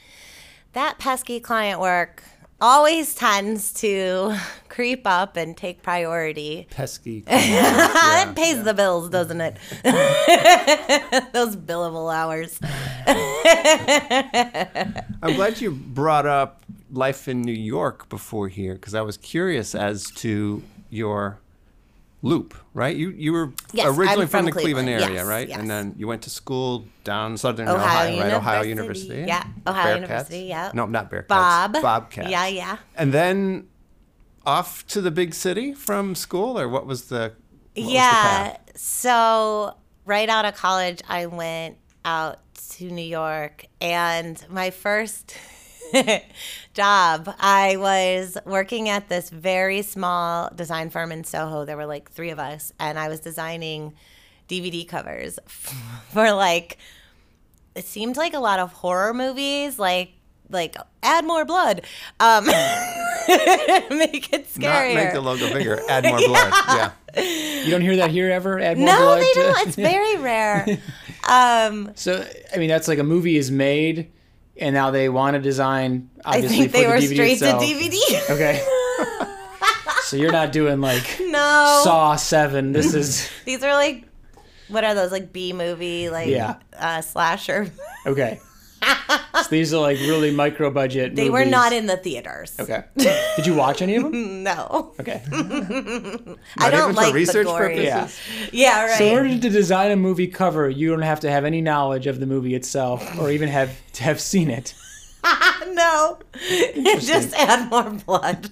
that 0.72 1.00
pesky 1.00 1.42
client 1.42 1.82
work 1.82 2.24
always 2.62 3.14
tends 3.14 3.74
to 3.74 4.38
creep 4.70 5.02
up 5.06 5.36
and 5.36 5.56
take 5.56 5.82
priority. 5.82 6.68
Pesky. 6.70 7.26
it 7.28 8.36
pays 8.38 8.64
the 8.64 8.74
bills, 8.74 9.10
doesn't 9.10 9.42
it? 9.42 9.58
Mm-hmm. 9.84 11.26
Those 11.34 11.58
billable 11.58 12.14
hours. 12.14 12.58
I'm 15.24 15.36
glad 15.36 15.62
you 15.62 15.72
brought 15.72 16.26
up 16.26 16.64
life 16.92 17.28
in 17.28 17.42
New 17.42 17.52
York 17.52 18.10
before 18.10 18.48
here 18.48 18.74
because 18.76 18.96
I 18.96 19.02
was 19.02 19.18
curious 19.18 19.76
as 19.76 20.10
to 20.12 20.64
your 20.90 21.40
loop, 22.22 22.54
right? 22.74 22.96
You 22.96 23.10
you 23.12 23.32
were 23.32 23.52
Yes, 23.72 23.88
originally 23.98 24.26
from, 24.28 24.40
from 24.40 24.46
the 24.46 24.52
Cleveland, 24.52 24.88
Cleveland, 24.88 25.04
area, 25.12 25.22
yes, 25.22 25.28
right? 25.28 25.48
yes. 25.48 25.60
And 25.60 25.70
then 25.70 25.96
you 25.98 26.08
went 26.08 26.22
to 26.24 26.30
school 26.30 26.86
down 27.04 27.38
Southern 27.38 27.68
Ohio 27.68 28.10
Ohio, 28.10 28.20
right? 28.22 28.34
Ohio 28.34 28.62
University, 28.64 29.16
University. 29.16 29.28
yeah. 29.28 29.44
Ohio 29.72 29.98
Bearcats? 29.98 30.02
University, 30.02 30.40
yeah. 30.46 30.72
No, 30.74 30.86
not 30.86 31.12
Bearcats. 31.12 31.28
Bob. 31.28 31.74
Bobcats. 31.82 32.30
Yeah, 32.30 32.48
yeah. 32.48 32.78
And 32.96 33.14
then 33.14 33.68
off 34.46 34.86
to 34.88 35.02
the 35.02 35.12
big 35.12 35.34
city 35.34 35.74
from 35.74 36.16
school, 36.16 36.60
or 36.60 36.68
what 36.68 36.86
was 36.86 37.06
the? 37.06 37.20
what 37.20 37.34
was 37.76 37.86
the 37.88 37.94
yeah. 37.94 38.58
So 38.76 39.76
right 40.06 40.28
out 40.30 40.46
of 40.46 40.56
college, 40.56 41.02
I 41.08 41.28
went 41.28 41.78
out 42.04 42.40
to 42.68 42.90
New 42.90 43.02
York, 43.02 43.66
and 43.82 44.44
my 44.50 44.70
first 44.70 45.36
job, 46.74 47.34
I 47.40 47.78
was 47.78 48.38
working 48.46 48.90
at 48.90 49.10
this 49.10 49.30
very 49.30 49.82
small 49.82 50.50
design 50.56 50.90
firm 50.90 51.12
in 51.12 51.24
Soho. 51.24 51.66
There 51.66 51.78
were 51.78 51.86
like 51.86 52.12
three 52.12 52.30
of 52.30 52.40
us, 52.40 52.74
and 52.80 53.00
I 53.00 53.08
was 53.08 53.20
designing 53.20 53.94
DVD 54.48 54.88
covers 54.88 55.40
for 55.48 56.32
like 56.32 56.78
it 57.76 57.86
seemed 57.86 58.18
like 58.18 58.34
a 58.34 58.40
lot 58.40 58.60
of 58.60 58.74
horror 58.74 59.14
movies, 59.14 59.80
like 59.80 60.12
like 60.50 60.76
add 61.04 61.26
more 61.26 61.46
blood, 61.46 61.82
um, 62.20 62.46
make 63.98 64.34
it 64.34 64.48
Not 64.58 64.94
make 64.96 65.14
the 65.14 65.22
logo 65.22 65.52
bigger, 65.54 65.80
add 65.90 66.04
more 66.06 66.20
blood. 66.20 66.54
Yeah. 66.68 66.92
You 67.64 67.72
don't 67.72 67.82
hear 67.82 67.98
that 67.98 68.12
here 68.12 68.30
ever? 68.32 68.60
Add 68.60 68.78
more 68.78 68.88
no, 68.88 68.98
blood 68.98 69.16
No, 69.20 69.20
they 69.20 69.34
to- 69.34 69.40
don't. 69.40 69.68
It's 69.68 69.76
very 69.92 70.18
rare. 70.18 70.66
Um, 71.28 71.92
So 71.96 72.26
I 72.54 72.58
mean, 72.58 72.70
that's 72.70 72.88
like 72.88 73.00
a 73.00 73.04
movie 73.04 73.38
is 73.38 73.52
made, 73.52 74.12
and 74.58 74.74
now 74.74 74.92
they 74.92 75.10
want 75.10 75.36
to 75.36 75.40
design. 75.42 76.10
Obviously, 76.26 76.26
I 76.26 76.36
Obviously, 76.36 76.58
think 76.58 76.72
for 76.72 76.78
they 76.78 76.84
the 76.84 76.90
were 76.90 76.96
DVD 76.98 77.14
straight 77.14 77.32
itself. 77.34 77.62
to 77.64 77.68
DVD. 77.68 78.30
Okay. 78.36 78.62
so 80.04 80.18
you're 80.18 80.32
not 80.32 80.52
doing 80.52 80.82
like 80.82 81.20
no, 81.22 81.82
Saw 81.84 82.16
Seven. 82.16 82.72
This 82.72 82.94
is 82.94 83.30
these 83.46 83.64
are 83.64 83.74
like 83.74 84.06
what 84.70 84.84
are 84.84 84.94
those 84.94 85.12
like 85.12 85.32
B 85.34 85.52
movie 85.54 86.10
like 86.10 86.28
Yeah. 86.30 86.58
uh, 86.78 87.02
slasher? 87.02 87.72
okay. 88.06 88.40
So 89.44 89.48
these 89.50 89.74
are 89.74 89.82
like 89.82 89.98
really 90.00 90.32
micro 90.32 90.70
budget. 90.72 91.16
They 91.16 91.30
were 91.30 91.46
not 91.46 91.74
in 91.74 91.86
the 91.88 91.98
theaters. 91.98 92.56
Okay. 92.60 92.84
Did 92.98 93.46
you 93.46 93.56
watch 93.56 93.82
any 93.82 93.96
of 93.96 94.04
them? 94.04 94.44
No, 94.44 94.94
Okay. 95.00 95.22
I 96.58 96.70
don't 96.72 96.96
like 96.96 97.10
for 97.10 97.16
research 97.16 97.46
the 97.48 97.52
gory. 97.52 97.76
purposes. 97.76 98.20
Yeah. 98.52 98.80
Yeah, 98.80 98.86
right. 98.86 98.98
So 98.98 99.06
in 99.06 99.14
order 99.18 99.40
to 99.40 99.50
design 99.50 99.92
a 99.92 99.96
movie 99.96 100.28
cover, 100.28 100.70
you 100.70 100.90
don't 100.90 101.02
have 101.02 101.20
to 101.22 101.32
have 101.32 101.46
any 101.46 101.62
knowledge 101.62 102.08
of 102.08 102.20
the 102.20 102.26
movie 102.26 102.56
itself, 102.56 103.20
or 103.20 103.30
even 103.32 103.50
have 103.50 103.72
to 103.94 104.04
have 104.04 104.20
seen 104.20 104.50
it. 104.50 104.74
no, 105.74 106.20
just 107.00 107.34
add 107.36 107.70
more 107.70 107.90
blood. 108.06 108.48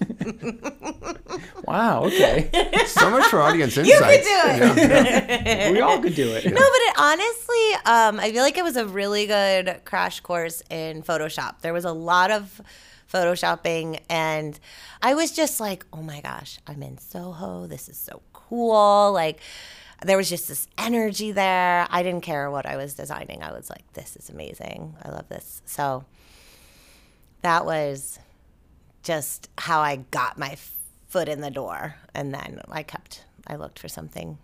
Wow. 1.64 2.04
Okay. 2.04 2.50
So 2.86 3.10
much 3.10 3.26
for 3.26 3.40
audience 3.40 3.76
you 3.76 3.82
could 3.84 4.22
do 4.22 4.42
it. 4.76 5.72
we 5.72 5.80
all 5.80 6.00
could 6.00 6.14
do 6.14 6.30
it. 6.32 6.44
No, 6.44 6.52
but 6.52 6.60
it, 6.60 6.94
honestly, 6.98 7.74
um, 7.84 8.20
I 8.20 8.32
feel 8.32 8.42
like 8.42 8.56
it 8.56 8.64
was 8.64 8.76
a 8.76 8.86
really 8.86 9.26
good 9.26 9.82
crash 9.84 10.20
course 10.20 10.62
in 10.70 11.02
Photoshop. 11.02 11.60
There 11.60 11.72
was 11.72 11.84
a 11.84 11.92
lot 11.92 12.30
of 12.30 12.60
photoshopping, 13.12 14.00
and 14.08 14.58
I 15.02 15.14
was 15.14 15.32
just 15.32 15.60
like, 15.60 15.86
oh 15.92 16.02
my 16.02 16.20
gosh, 16.20 16.58
I'm 16.66 16.82
in 16.82 16.98
Soho. 16.98 17.66
This 17.66 17.88
is 17.88 17.96
so 17.96 18.22
cool. 18.32 19.12
Like, 19.12 19.40
there 20.04 20.16
was 20.16 20.28
just 20.28 20.48
this 20.48 20.66
energy 20.78 21.32
there. 21.32 21.86
I 21.90 22.02
didn't 22.02 22.22
care 22.22 22.50
what 22.50 22.66
I 22.66 22.76
was 22.76 22.94
designing. 22.94 23.42
I 23.42 23.52
was 23.52 23.68
like, 23.68 23.92
this 23.94 24.16
is 24.16 24.30
amazing. 24.30 24.96
I 25.02 25.10
love 25.10 25.28
this. 25.28 25.60
So 25.66 26.04
that 27.42 27.64
was 27.64 28.18
just 29.02 29.48
how 29.58 29.80
I 29.80 29.96
got 30.10 30.38
my 30.38 30.56
foot 31.08 31.28
in 31.28 31.40
the 31.40 31.50
door. 31.50 31.96
And 32.14 32.34
then 32.34 32.60
I 32.68 32.82
kept, 32.82 33.24
I 33.46 33.56
looked 33.56 33.78
for 33.78 33.88
something 33.88 34.38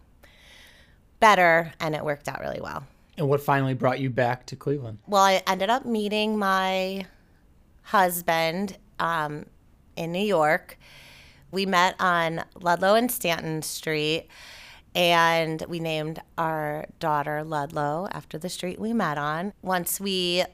better 1.21 1.73
and 1.81 1.95
it 1.95 2.05
worked 2.05 2.29
out 2.29 2.41
really 2.41 2.61
well. 2.61 2.85
And 3.17 3.29
what 3.29 3.41
finally 3.41 3.75
brought 3.75 4.01
you 4.01 4.11
back 4.11 4.47
to 4.47 4.57
Cleveland? 4.57 4.99
Well, 5.07 5.23
I 5.23 5.43
ended 5.47 5.71
up 5.71 5.85
meeting 5.85 6.39
my 6.39 7.07
husband 7.83 8.77
um, 8.99 9.47
in 9.97 10.11
New 10.11 10.25
York. 10.25 10.79
We 11.51 11.67
met 11.67 11.95
on 12.01 12.43
Ludlow 12.61 12.95
and 12.95 13.11
Stanton 13.11 13.63
Street, 13.63 14.27
and 14.95 15.63
we 15.69 15.79
named 15.79 16.21
our 16.37 16.87
daughter 16.99 17.45
Ludlow 17.45 18.09
after 18.11 18.39
the 18.39 18.49
street 18.49 18.81
we 18.81 18.93
met 18.93 19.19
on. 19.19 19.53
Once 19.63 20.01
we, 20.01 20.45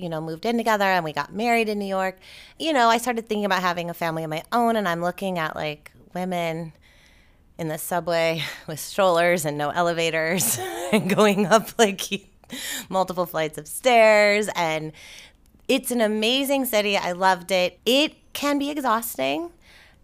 you 0.00 0.08
know, 0.08 0.20
moved 0.20 0.46
in 0.46 0.56
together 0.56 0.84
and 0.84 1.04
we 1.04 1.12
got 1.12 1.32
married 1.32 1.68
in 1.68 1.78
New 1.78 1.86
York, 1.86 2.18
you 2.58 2.72
know, 2.72 2.88
I 2.88 2.98
started 2.98 3.28
thinking 3.28 3.44
about 3.44 3.62
having 3.62 3.90
a 3.90 3.94
family 3.94 4.24
of 4.24 4.30
my 4.30 4.42
own, 4.52 4.76
and 4.76 4.88
I'm 4.88 5.00
looking 5.00 5.38
at 5.38 5.54
like 5.56 5.92
women 6.14 6.72
in 7.58 7.68
the 7.68 7.78
subway 7.78 8.42
with 8.66 8.80
strollers 8.80 9.44
and 9.44 9.56
no 9.56 9.70
elevators 9.70 10.58
and 10.92 11.14
going 11.14 11.46
up 11.46 11.68
like 11.78 12.02
multiple 12.88 13.26
flights 13.26 13.58
of 13.58 13.68
stairs 13.68 14.48
and 14.56 14.92
it's 15.68 15.92
an 15.92 16.00
amazing 16.00 16.64
city. 16.64 16.96
I 16.96 17.12
loved 17.12 17.52
it. 17.52 17.78
It 17.86 18.32
can 18.32 18.58
be 18.58 18.70
exhausting. 18.70 19.50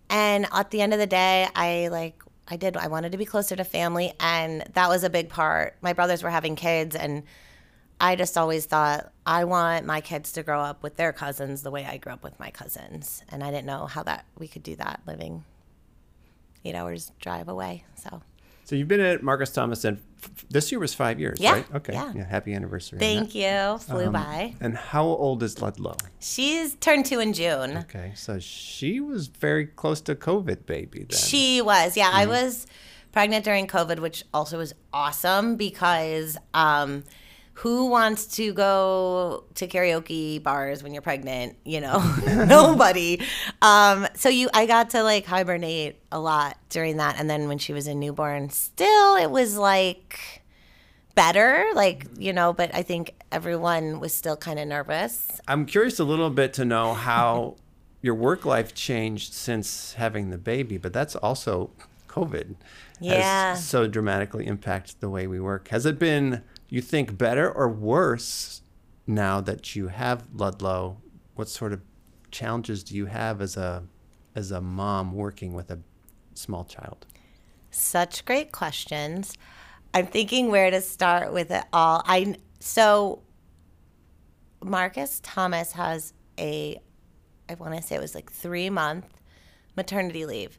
And 0.09 0.47
at 0.53 0.71
the 0.71 0.81
end 0.81 0.93
of 0.93 1.01
the 1.01 1.09
day, 1.09 1.49
I 1.57 1.89
like 1.89 2.23
I 2.47 2.57
did 2.57 2.77
I 2.77 2.87
wanted 2.87 3.11
to 3.13 3.19
be 3.19 3.25
closer 3.25 3.57
to 3.57 3.65
family 3.65 4.13
and 4.21 4.63
that 4.75 4.89
was 4.89 5.03
a 5.03 5.11
big 5.11 5.29
part. 5.29 5.77
My 5.81 5.93
brothers 5.93 6.23
were 6.23 6.31
having 6.31 6.55
kids 6.55 6.95
and 6.95 7.25
I 8.01 8.15
just 8.17 8.37
always 8.37 8.67
thought 8.67 9.11
I 9.25 9.45
want 9.45 9.87
my 9.87 10.01
kids 10.01 10.33
to 10.33 10.43
grow 10.43 10.61
up 10.61 10.83
with 10.83 10.97
their 10.97 11.13
cousins 11.13 11.63
the 11.63 11.71
way 11.71 11.85
I 11.87 11.97
grew 11.97 12.13
up 12.13 12.23
with 12.23 12.39
my 12.39 12.51
cousins. 12.51 13.23
And 13.31 13.43
I 13.43 13.51
didn't 13.51 13.67
know 13.67 13.87
how 13.87 14.03
that 14.03 14.27
we 14.39 14.49
could 14.49 14.63
do 14.63 14.77
that 14.77 15.01
living 15.07 15.45
8 16.65 16.75
hours 16.75 17.13
drive 17.21 17.49
away. 17.49 17.85
So 17.95 18.21
So 18.65 18.77
you've 18.77 18.89
been 18.89 19.01
at 19.01 19.23
Marcus 19.23 19.51
Thomas 19.51 19.85
and 19.85 19.99
f- 20.23 20.45
this 20.51 20.71
year 20.71 20.79
was 20.79 20.93
five 20.93 21.19
years, 21.19 21.39
Yeah, 21.41 21.53
right? 21.53 21.75
Okay. 21.77 21.95
yeah. 21.95 22.13
happy 22.29 22.53
anniversary. 22.53 22.99
thank 22.99 23.35
you. 23.35 23.79
Flew 23.79 24.11
by. 24.11 24.55
And 24.61 24.77
how 24.77 25.05
old 25.05 25.43
is 25.43 25.63
Ludlow? 25.63 25.97
She's 26.21 26.75
turned 26.75 27.07
2 27.07 27.21
in 27.21 27.33
June. 27.33 27.79
Okay, 27.79 28.13
so 28.15 28.39
she 28.39 29.01
was 29.01 29.29
very 29.29 29.67
close 29.67 30.01
to 30.03 30.15
COVID 30.15 30.67
baby 30.67 31.07
then. 31.09 31.17
She 31.19 31.63
was, 31.63 31.97
yeah. 31.97 32.11
I 32.13 32.27
was 32.27 32.67
pregnant 33.13 33.45
during 33.47 33.67
COVID, 33.67 34.01
which 34.01 34.25
also 34.35 34.59
was 34.59 34.75
awesome 34.93 35.57
because 35.57 36.37
um, 36.53 37.05
who 37.57 37.87
wants 37.87 38.27
to 38.27 38.53
go 38.53 39.45
to 39.55 39.67
karaoke 39.67 40.43
bars 40.43 40.83
when 40.83 40.93
you're 40.93 41.01
pregnant? 41.01 41.57
You 41.65 41.81
know, 41.81 41.99
nobody. 42.27 43.23
Um, 43.63 44.07
so 44.15 44.29
you, 44.29 44.51
I 44.53 44.67
got 44.67 44.91
to 44.91 45.03
like 45.03 45.25
hibernate 45.25 45.97
a 46.13 46.21
lot 46.21 46.59
during 46.69 46.99
that, 46.99 47.17
and 47.19 47.31
then 47.31 47.49
when 47.49 47.57
she 47.59 47.73
was 47.73 47.87
a 47.87 47.95
newborn, 47.95 48.51
still 48.51 49.17
it 49.17 49.31
was 49.31 49.57
like 49.57 50.43
better, 51.15 51.71
like 51.75 52.07
you 52.19 52.35
know. 52.35 52.53
But 52.53 52.75
I 52.75 52.83
think 52.83 53.15
everyone 53.33 54.01
was 54.01 54.13
still 54.13 54.37
kind 54.37 54.59
of 54.59 54.69
nervous. 54.69 55.41
I'm 55.49 55.65
curious 55.65 55.99
a 55.99 56.05
little 56.05 56.31
bit 56.31 56.53
to 56.55 56.65
know 56.67 56.93
how 56.93 57.57
your 58.03 58.15
work 58.15 58.45
life 58.45 58.75
changed 58.75 59.33
since 59.33 59.95
having 59.95 60.29
the 60.29 60.39
baby, 60.39 60.77
but 60.77 60.93
that's 60.93 61.17
also 61.17 61.71
COVID. 62.07 62.57
Yeah. 63.01 63.55
Has 63.55 63.67
so 63.67 63.87
dramatically 63.87 64.47
impacted 64.47 64.97
the 65.01 65.09
way 65.09 65.27
we 65.27 65.41
work. 65.41 65.69
Has 65.69 65.87
it 65.87 65.99
been, 65.99 66.43
you 66.69 66.81
think, 66.81 67.17
better 67.17 67.51
or 67.51 67.69
worse 67.69 68.63
now 69.07 69.41
that 69.41 69.77
you 69.77 69.89
have 69.89 70.27
Ludlow? 70.35 70.99
What 71.35 71.49
sort 71.49 71.73
of 71.73 71.83
challenges 72.31 72.83
do 72.83 72.97
you 72.97 73.07
have 73.07 73.41
as 73.41 73.57
a 73.57 73.85
as 74.35 74.51
a 74.51 74.61
mom 74.61 75.13
working 75.13 75.55
with 75.55 75.71
a 75.71 75.79
small 76.35 76.65
child? 76.65 77.07
Such 77.71 78.25
great 78.25 78.53
questions. 78.53 79.37
I'm 79.95 80.07
thinking 80.07 80.51
where 80.51 80.71
to 80.71 80.81
start 80.81 81.33
with 81.33 81.51
it 81.51 81.65
all. 81.73 82.03
I 82.07 82.37
so 82.61 83.23
Marcus 84.63 85.21
Thomas 85.23 85.73
has 85.73 86.13
a 86.39 86.79
I 87.49 87.55
want 87.55 87.77
to 87.77 87.83
say 87.83 87.95
it 87.97 88.01
was 88.01 88.15
like 88.15 88.31
3 88.31 88.71
month 88.71 89.07
maternity 89.77 90.27
leave. 90.27 90.59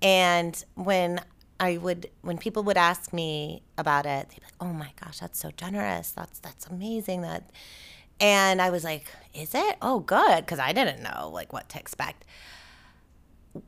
And 0.00 0.62
when 0.74 1.20
I 1.60 1.76
would 1.78 2.10
when 2.22 2.38
people 2.38 2.62
would 2.64 2.76
ask 2.76 3.12
me 3.12 3.62
about 3.76 4.06
it, 4.06 4.28
they'd 4.28 4.36
be 4.36 4.44
like, 4.44 4.54
"Oh 4.60 4.72
my 4.72 4.92
gosh, 5.02 5.18
that's 5.18 5.38
so 5.38 5.50
generous. 5.56 6.12
That's 6.12 6.38
that's 6.38 6.66
amazing 6.66 7.22
that." 7.22 7.50
And 8.20 8.60
I 8.60 8.70
was 8.70 8.84
like, 8.84 9.06
"Is 9.34 9.54
it? 9.54 9.76
Oh, 9.82 10.00
good," 10.00 10.46
cuz 10.46 10.58
I 10.58 10.72
didn't 10.72 11.02
know 11.02 11.30
like 11.32 11.52
what 11.52 11.68
to 11.70 11.78
expect. 11.78 12.24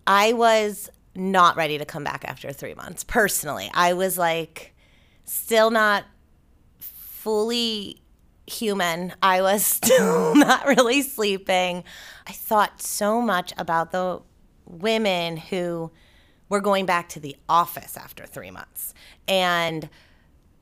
I 0.06 0.32
was 0.32 0.90
not 1.14 1.56
ready 1.56 1.78
to 1.78 1.84
come 1.84 2.04
back 2.04 2.24
after 2.26 2.52
three 2.52 2.74
months. 2.74 3.02
Personally, 3.04 3.70
I 3.74 3.92
was 3.94 4.16
like 4.18 4.74
still 5.24 5.70
not 5.70 6.04
fully 6.78 8.00
human. 8.46 9.12
I 9.22 9.42
was 9.42 9.64
still 9.78 10.34
not 10.34 10.66
really 10.66 11.02
sleeping. 11.02 11.84
I 12.26 12.32
thought 12.32 12.82
so 12.82 13.20
much 13.20 13.52
about 13.58 13.92
the 13.92 14.20
women 14.66 15.36
who 15.36 15.90
were 16.50 16.60
going 16.60 16.84
back 16.84 17.08
to 17.08 17.20
the 17.20 17.34
office 17.48 17.96
after 17.96 18.26
three 18.26 18.50
months 18.50 18.92
and 19.26 19.88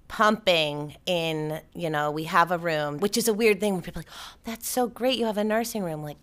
pumping 0.06 0.96
in, 1.04 1.60
you 1.74 1.90
know, 1.90 2.10
we 2.12 2.24
have 2.24 2.52
a 2.52 2.58
room, 2.58 2.98
which 2.98 3.16
is 3.16 3.26
a 3.26 3.34
weird 3.34 3.58
thing 3.58 3.74
when 3.74 3.82
people 3.82 4.00
like, 4.00 4.10
oh, 4.12 4.34
that's 4.44 4.68
so 4.68 4.86
great. 4.86 5.18
You 5.18 5.26
have 5.26 5.36
a 5.36 5.44
nursing 5.44 5.82
room. 5.82 6.04
Like, 6.04 6.18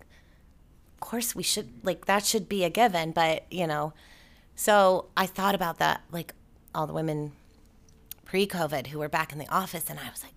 of 0.95 1.00
course 1.01 1.36
we 1.36 1.43
should 1.43 1.69
like 1.84 2.05
that 2.05 2.25
should 2.25 2.48
be 2.48 2.63
a 2.63 2.69
given 2.69 3.12
but 3.12 3.45
you 3.51 3.67
know 3.67 3.93
so 4.55 5.05
i 5.15 5.25
thought 5.25 5.53
about 5.53 5.77
that 5.77 6.01
like 6.12 6.34
all 6.74 6.88
the 6.88 6.93
women 6.93 7.34
pre-covid 8.24 8.88
who 8.88 9.00
were 9.00 9.10
back 9.10 9.31
in 9.31 9.38
the 9.38 9.48
office 9.50 9.89
and 9.89 10.00
i 10.00 10.10
was 10.10 10.24
like 10.24 10.36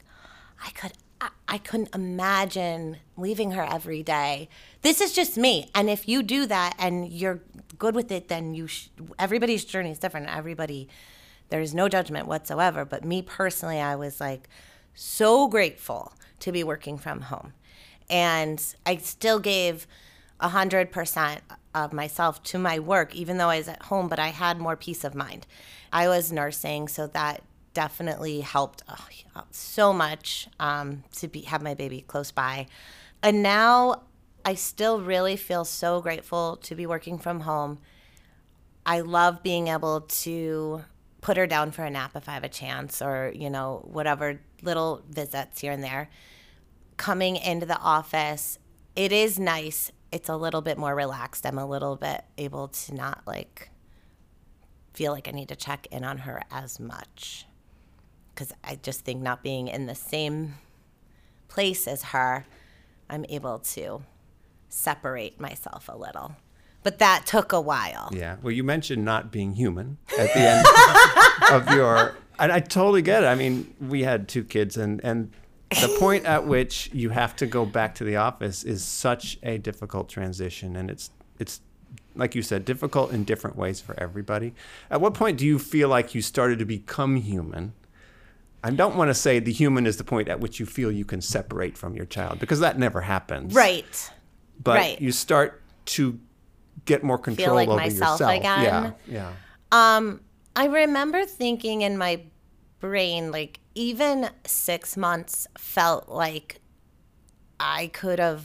i 0.67 0.71
could 0.71 0.93
I, 1.21 1.31
I 1.49 1.59
couldn't 1.59 1.95
imagine 1.95 2.99
leaving 3.17 3.53
her 3.53 3.63
every 3.63 4.03
day 4.03 4.49
this 4.83 5.01
is 5.01 5.13
just 5.13 5.37
me 5.37 5.71
and 5.75 5.89
if 5.89 6.09
you 6.09 6.23
do 6.23 6.45
that 6.47 6.75
and 6.79 7.11
you're 7.11 7.41
good 7.79 7.95
with 7.95 8.11
it 8.11 8.29
then 8.29 8.55
you 8.55 8.67
sh- 8.67 8.89
everybody's 9.19 9.65
journey 9.65 9.91
is 9.91 9.99
different 9.99 10.29
everybody 10.35 10.89
there's 11.51 11.75
no 11.75 11.89
judgment 11.89 12.27
whatsoever 12.27 12.85
but 12.85 13.05
me 13.05 13.23
personally 13.23 13.81
i 13.81 13.95
was 13.95 14.21
like 14.21 14.49
so 14.95 15.49
grateful 15.49 16.13
to 16.41 16.53
be 16.53 16.65
working 16.65 16.99
from 16.99 17.23
home 17.23 17.53
and 18.11 18.75
i 18.85 18.97
still 18.97 19.39
gave 19.39 19.87
a 20.41 20.51
100% 20.51 21.41
of 21.75 21.93
myself 21.93 22.43
to 22.45 22.59
my 22.59 22.79
work, 22.79 23.15
even 23.15 23.39
though 23.39 23.49
I 23.49 23.59
was 23.59 23.69
at 23.69 23.83
home, 23.83 24.09
but 24.09 24.19
I 24.19 24.29
had 24.29 24.59
more 24.59 24.77
peace 24.77 25.05
of 25.05 25.15
mind. 25.15 25.47
I 25.93 26.09
was 26.09 26.33
nursing, 26.33 26.89
so 26.89 27.07
that 27.09 27.43
definitely 27.75 28.41
helped 28.41 28.83
oh, 28.89 29.45
so 29.51 29.93
much 29.93 30.49
um, 30.59 31.05
to 31.13 31.29
be 31.29 31.43
have 31.43 31.63
my 31.63 31.75
baby 31.75 32.05
close 32.07 32.31
by. 32.31 32.67
And 33.23 33.43
now 33.43 34.03
I 34.49 34.55
still 34.55 35.03
really 35.03 35.37
feel 35.37 35.67
so 35.67 36.01
grateful 36.01 36.57
to 36.63 36.75
be 36.75 36.87
working 36.87 37.19
from 37.19 37.41
home. 37.41 37.81
I 38.87 39.01
love 39.01 39.43
being 39.43 39.69
able 39.69 40.01
to 40.25 40.85
put 41.21 41.37
her 41.37 41.47
down 41.47 41.71
for 41.71 41.85
a 41.85 41.91
nap 41.91 42.13
if 42.15 42.31
I 42.31 42.33
have 42.33 42.45
a 42.45 42.49
chance, 42.49 43.03
or 43.03 43.31
you 43.35 43.51
know 43.51 43.87
whatever 43.93 44.41
little 44.63 45.03
visits 45.11 45.61
here 45.61 45.73
and 45.73 45.85
there. 45.85 46.09
Coming 46.97 47.37
into 47.37 47.67
the 47.67 47.79
office, 47.79 48.59
it 48.97 49.13
is 49.13 49.39
nice 49.39 49.93
it's 50.13 50.31
a 50.31 50.37
little 50.37 50.63
bit 50.63 50.79
more 50.79 50.95
relaxed. 50.95 51.45
I'm 51.45 51.59
a 51.59 51.67
little 51.67 51.97
bit 51.97 52.25
able 52.39 52.69
to 52.69 52.95
not 52.95 53.25
like 53.27 53.69
feel 54.95 55.13
like 55.13 55.29
I 55.29 55.33
need 55.33 55.51
to 55.51 55.57
check 55.57 55.89
in 55.91 56.05
on 56.05 56.17
her 56.17 56.41
as 56.51 56.81
much. 56.81 57.45
Because 58.35 58.55
I 58.65 58.77
just 58.77 59.05
think 59.05 59.21
not 59.21 59.43
being 59.43 59.69
in 59.69 59.85
the 59.85 59.95
same 59.95 60.55
place 61.49 61.87
as 61.87 62.03
her, 62.03 62.47
I'm 63.11 63.27
able 63.29 63.59
to 63.59 64.05
separate 64.69 65.41
myself 65.41 65.89
a 65.89 65.97
little. 65.97 66.37
But 66.83 66.99
that 67.01 67.27
took 67.27 67.53
a 67.53 67.61
while. 67.61 68.09
Yeah. 68.13 68.37
Well, 68.43 68.53
you 68.53 68.65
mentioned 68.65 69.05
not 69.05 69.33
being 69.33 69.55
human 69.55 69.99
at 70.19 70.33
the 70.33 70.41
end 70.41 70.67
of 71.53 71.75
your, 71.75 72.17
and 72.39 72.53
I 72.53 72.61
totally 72.61 73.03
get 73.03 73.25
it. 73.25 73.27
I 73.27 73.35
mean, 73.35 73.75
we 73.81 74.05
had 74.05 74.29
two 74.29 74.45
kids, 74.45 74.77
and 74.77 75.05
and 75.05 75.33
the 75.71 75.95
point 75.99 76.25
at 76.25 76.47
which 76.47 76.89
you 76.93 77.11
have 77.11 77.37
to 77.37 77.47
go 77.47 77.67
back 77.67 77.95
to 77.97 78.05
the 78.05 78.17
office 78.17 78.65
is 78.65 78.85
such 78.85 79.39
a 79.43 79.59
difficult 79.59 80.09
transition, 80.09 80.77
and 80.77 80.91
it's 80.91 81.11
it's 81.39 81.61
like 82.15 82.35
you 82.35 82.43
said, 82.43 82.65
difficult 82.65 83.13
in 83.13 83.25
different 83.25 83.57
ways 83.57 83.81
for 83.81 83.99
everybody. 83.99 84.53
At 84.91 85.01
what 85.01 85.15
point 85.15 85.39
do 85.39 85.47
you 85.47 85.59
feel 85.59 85.89
like 85.89 86.15
you 86.15 86.23
started 86.23 86.59
to 86.59 86.65
become 86.65 87.17
human? 87.17 87.75
I 88.63 88.71
don't 88.71 88.97
want 88.97 89.09
to 89.09 89.15
say 89.15 89.39
the 89.39 89.53
human 89.53 89.87
is 89.87 89.99
the 89.99 90.05
point 90.05 90.29
at 90.29 90.41
which 90.41 90.59
you 90.59 90.67
feel 90.67 90.91
you 90.91 91.05
can 91.05 91.21
separate 91.21 91.79
from 91.79 91.95
your 91.95 92.07
child 92.07 92.41
because 92.41 92.59
that 92.61 92.77
never 92.77 93.03
happens. 93.03 93.55
Right. 93.55 94.11
But 94.63 94.77
right. 94.77 95.01
you 95.01 95.13
start 95.13 95.63
to 95.87 96.19
get 96.85 97.03
more 97.03 97.19
control 97.19 97.55
like 97.55 97.69
over 97.69 97.77
myself 97.77 98.21
yourself. 98.21 98.37
again. 98.37 98.95
Yeah. 99.07 99.33
Yeah. 99.73 99.97
Um, 99.97 100.21
I 100.57 100.67
remember 100.67 101.25
thinking 101.25 101.83
in 101.83 101.99
my 101.99 102.23
brain, 102.81 103.31
like, 103.31 103.61
even 103.75 104.31
six 104.45 104.97
months 104.97 105.47
felt 105.57 106.09
like 106.09 106.61
I 107.61 107.89
could 107.89 108.19
have 108.19 108.45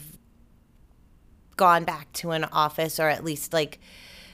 gone 1.55 1.83
back 1.83 2.11
to 2.13 2.31
an 2.31 2.43
office 2.45 2.99
or 2.99 3.07
at 3.09 3.23
least 3.23 3.53
like 3.53 3.79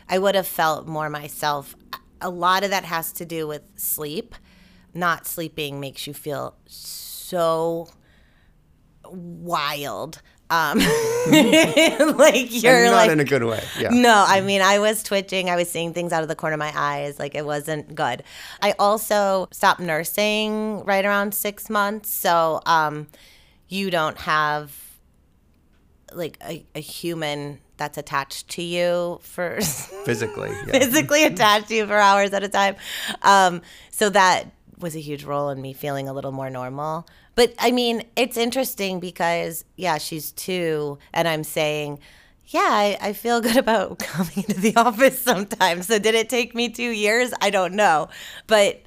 I 0.07 0.17
would 0.17 0.35
have 0.35 0.47
felt 0.47 0.87
more 0.87 1.09
myself. 1.09 1.75
A 2.21 2.29
lot 2.29 2.63
of 2.63 2.71
that 2.71 2.83
has 2.85 3.11
to 3.13 3.25
do 3.25 3.47
with 3.47 3.61
sleep. 3.75 4.35
Not 4.93 5.27
sleeping 5.27 5.79
makes 5.79 6.07
you 6.07 6.13
feel 6.13 6.55
so 6.65 7.89
wild. 9.05 10.21
Um, 10.51 10.79
like 11.29 12.47
you're 12.51 12.75
And 12.75 12.85
not 12.85 12.93
like 12.93 13.11
in 13.11 13.19
a 13.19 13.23
good 13.25 13.43
way. 13.43 13.63
Yeah. 13.79 13.89
no, 13.91 14.25
I 14.27 14.41
mean, 14.41 14.61
I 14.61 14.79
was 14.79 15.03
twitching. 15.03 15.49
I 15.49 15.55
was 15.55 15.69
seeing 15.69 15.93
things 15.93 16.11
out 16.11 16.23
of 16.23 16.27
the 16.29 16.35
corner 16.35 16.53
of 16.55 16.59
my 16.59 16.71
eyes. 16.75 17.19
Like, 17.19 17.35
it 17.35 17.45
wasn't 17.45 17.93
good. 17.93 18.23
I 18.61 18.73
also 18.79 19.47
stopped 19.51 19.79
nursing 19.79 20.83
right 20.85 21.05
around 21.05 21.33
six 21.35 21.69
months. 21.69 22.09
So, 22.09 22.61
um, 22.65 23.07
you 23.67 23.91
don't 23.91 24.17
have 24.19 24.75
like 26.13 26.37
a, 26.47 26.65
a 26.73 26.79
human 26.79 27.59
that's 27.77 27.97
attached 27.97 28.49
to 28.49 28.63
you 28.63 29.19
for 29.21 29.59
Physically. 30.05 30.49
Yeah. 30.67 30.79
physically 30.79 31.23
attached 31.23 31.67
to 31.69 31.75
you 31.75 31.85
for 31.87 31.97
hours 31.97 32.33
at 32.33 32.43
a 32.43 32.49
time. 32.49 32.75
Um, 33.21 33.61
so 33.91 34.09
that 34.09 34.47
was 34.79 34.95
a 34.95 35.01
huge 35.01 35.23
role 35.23 35.49
in 35.49 35.61
me 35.61 35.73
feeling 35.73 36.07
a 36.07 36.13
little 36.13 36.31
more 36.31 36.49
normal. 36.49 37.07
But 37.35 37.53
I 37.59 37.71
mean, 37.71 38.03
it's 38.15 38.37
interesting 38.37 38.99
because, 38.99 39.65
yeah, 39.75 39.97
she's 39.97 40.31
two, 40.31 40.97
and 41.13 41.27
I'm 41.27 41.43
saying, 41.43 41.99
yeah, 42.47 42.59
I, 42.61 42.97
I 43.01 43.13
feel 43.13 43.41
good 43.47 43.57
about 43.57 43.99
coming 43.99 44.43
to 44.43 44.59
the 44.59 44.75
office 44.75 45.19
sometimes. 45.19 45.87
So 45.87 45.99
did 45.99 46.15
it 46.15 46.29
take 46.29 46.55
me 46.55 46.69
two 46.69 46.91
years? 46.91 47.31
I 47.41 47.49
don't 47.49 47.73
know. 47.73 48.09
But 48.47 48.83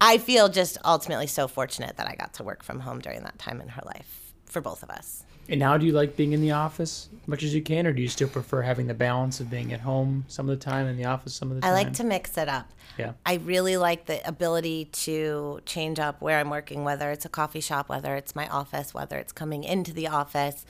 I 0.00 0.18
feel 0.18 0.48
just 0.48 0.78
ultimately 0.84 1.26
so 1.26 1.48
fortunate 1.48 1.96
that 1.96 2.08
I 2.08 2.14
got 2.14 2.34
to 2.34 2.42
work 2.42 2.62
from 2.62 2.80
home 2.80 3.00
during 3.00 3.22
that 3.22 3.38
time 3.38 3.60
in 3.60 3.68
her 3.68 3.82
life 3.84 4.32
for 4.46 4.60
both 4.60 4.82
of 4.82 4.90
us. 4.90 5.24
And 5.48 5.58
now, 5.60 5.76
do 5.76 5.84
you 5.84 5.92
like 5.92 6.16
being 6.16 6.32
in 6.32 6.40
the 6.40 6.52
office 6.52 7.08
as 7.22 7.28
much 7.28 7.42
as 7.42 7.54
you 7.54 7.62
can, 7.62 7.86
or 7.86 7.92
do 7.92 8.00
you 8.00 8.08
still 8.08 8.28
prefer 8.28 8.62
having 8.62 8.86
the 8.86 8.94
balance 8.94 9.40
of 9.40 9.50
being 9.50 9.72
at 9.72 9.80
home 9.80 10.24
some 10.28 10.48
of 10.48 10.58
the 10.58 10.64
time 10.64 10.86
and 10.86 10.98
the 10.98 11.04
office 11.04 11.34
some 11.34 11.50
of 11.50 11.56
the 11.56 11.60
time? 11.62 11.70
I 11.70 11.74
like 11.74 11.92
to 11.94 12.04
mix 12.04 12.38
it 12.38 12.48
up. 12.48 12.70
Yeah. 12.96 13.12
I 13.26 13.34
really 13.34 13.76
like 13.76 14.06
the 14.06 14.26
ability 14.26 14.86
to 14.92 15.60
change 15.66 15.98
up 15.98 16.20
where 16.22 16.38
I'm 16.38 16.50
working, 16.50 16.84
whether 16.84 17.10
it's 17.10 17.24
a 17.24 17.28
coffee 17.28 17.60
shop, 17.60 17.88
whether 17.88 18.14
it's 18.16 18.36
my 18.36 18.46
office, 18.48 18.94
whether 18.94 19.18
it's 19.18 19.32
coming 19.32 19.64
into 19.64 19.92
the 19.92 20.08
office, 20.08 20.64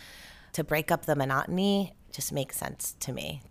to 0.55 0.65
break 0.65 0.91
up 0.91 1.05
the 1.07 1.17
monotony 1.17 1.93
just 2.13 2.33
makes 2.33 2.57
sense 2.57 2.95
to 3.01 3.13
me. 3.13 3.43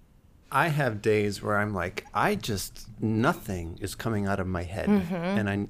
I 0.52 0.68
have 0.68 1.02
days 1.02 1.42
where 1.42 1.58
I'm 1.58 1.74
like, 1.74 2.06
I 2.14 2.36
just 2.36 2.88
nothing 3.00 3.78
is 3.82 3.96
coming 3.96 4.28
out 4.28 4.40
of 4.40 4.48
my 4.48 4.64
head, 4.64 4.88
Mm-hmm. 4.90 5.14
and 5.16 5.50
I, 5.50 5.68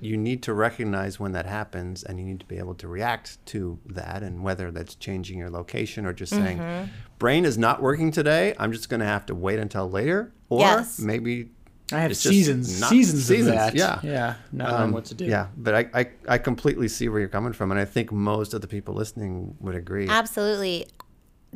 you 0.00 0.16
need 0.16 0.42
to 0.42 0.52
recognize 0.52 1.18
when 1.18 1.32
that 1.32 1.46
happens, 1.46 2.02
and 2.02 2.18
you 2.18 2.24
need 2.26 2.40
to 2.40 2.46
be 2.46 2.58
able 2.58 2.74
to 2.76 2.88
react 2.88 3.44
to 3.46 3.78
that, 3.86 4.22
and 4.22 4.42
whether 4.42 4.70
that's 4.70 4.94
changing 4.94 5.38
your 5.38 5.50
location 5.50 6.04
or 6.06 6.12
just 6.12 6.32
saying, 6.32 6.58
Mm-hmm. 6.58 6.90
brain 7.18 7.44
is 7.44 7.56
not 7.56 7.80
working 7.80 8.10
today. 8.10 8.54
I'm 8.58 8.72
just 8.72 8.88
going 8.88 9.00
to 9.00 9.06
have 9.06 9.26
to 9.26 9.34
wait 9.34 9.58
until 9.58 9.90
later, 9.90 10.32
or 10.48 10.60
Yes. 10.60 10.98
maybe 10.98 11.50
I 11.92 12.00
have 12.00 12.16
seasons, 12.16 12.80
not- 12.80 12.90
seasons, 12.90 13.24
seasons, 13.26 13.48
of 13.48 13.54
that. 13.54 13.74
yeah. 13.74 14.00
yeah, 14.02 14.34
not 14.52 14.68
knowing 14.70 14.82
Um, 14.82 14.92
what 14.92 15.04
to 15.06 15.14
do. 15.14 15.24
Yeah, 15.24 15.46
but 15.56 15.74
I, 15.74 15.88
I 15.94 16.08
I 16.28 16.38
completely 16.38 16.88
see 16.88 17.08
where 17.08 17.20
you're 17.20 17.28
coming 17.28 17.52
from, 17.52 17.70
and 17.70 17.78
I 17.80 17.84
think 17.84 18.10
most 18.12 18.54
of 18.54 18.60
the 18.60 18.66
people 18.68 18.92
listening 18.94 19.54
would 19.60 19.74
agree. 19.76 20.08
Absolutely. 20.08 20.88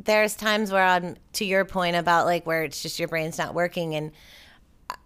There's 0.03 0.35
times 0.35 0.71
where 0.71 0.85
I'm 0.85 1.15
to 1.33 1.45
your 1.45 1.63
point 1.65 1.95
about 1.95 2.25
like 2.25 2.45
where 2.47 2.63
it's 2.63 2.81
just 2.81 2.97
your 2.97 3.07
brain's 3.09 3.37
not 3.37 3.53
working 3.53 3.93
and 3.93 4.11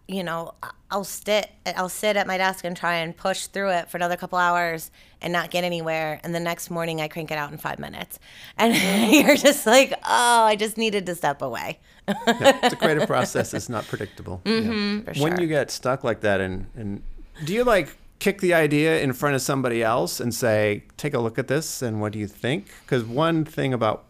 you 0.07 0.23
know, 0.23 0.53
I'll 0.91 1.03
sit 1.03 1.49
I'll 1.75 1.89
sit 1.89 2.15
at 2.15 2.27
my 2.27 2.37
desk 2.37 2.63
and 2.63 2.77
try 2.77 2.95
and 2.97 3.15
push 3.15 3.47
through 3.47 3.71
it 3.71 3.89
for 3.89 3.97
another 3.97 4.15
couple 4.15 4.37
hours 4.37 4.91
and 5.21 5.33
not 5.33 5.49
get 5.49 5.63
anywhere 5.63 6.19
and 6.23 6.33
the 6.33 6.39
next 6.39 6.69
morning 6.69 7.01
I 7.01 7.07
crank 7.07 7.31
it 7.31 7.37
out 7.37 7.51
in 7.51 7.57
5 7.57 7.79
minutes. 7.79 8.19
And 8.57 8.75
you're 9.13 9.35
just 9.35 9.65
like, 9.65 9.93
"Oh, 10.05 10.43
I 10.43 10.55
just 10.55 10.77
needed 10.77 11.05
to 11.07 11.15
step 11.15 11.41
away." 11.41 11.79
Yeah, 12.07 12.69
the 12.69 12.75
creative 12.75 13.07
process 13.15 13.53
is 13.53 13.67
not 13.67 13.87
predictable. 13.87 14.41
Mm-hmm, 14.45 15.11
For 15.11 15.19
When 15.23 15.41
you 15.41 15.47
get 15.47 15.71
stuck 15.71 16.03
like 16.03 16.21
that, 16.21 16.39
and, 16.39 16.67
and 16.75 17.01
do 17.43 17.53
you 17.53 17.63
like 17.63 17.97
kick 18.19 18.41
the 18.41 18.53
idea 18.53 19.01
in 19.01 19.13
front 19.13 19.35
of 19.35 19.41
somebody 19.41 19.83
else 19.83 20.19
and 20.19 20.33
say, 20.33 20.83
take 20.97 21.13
a 21.13 21.19
look 21.19 21.37
at 21.37 21.47
this 21.47 21.81
and 21.81 22.01
what 22.01 22.13
do 22.13 22.19
you 22.19 22.27
think? 22.27 22.67
Because 22.81 23.03
one 23.03 23.45
thing 23.45 23.73
about 23.73 24.05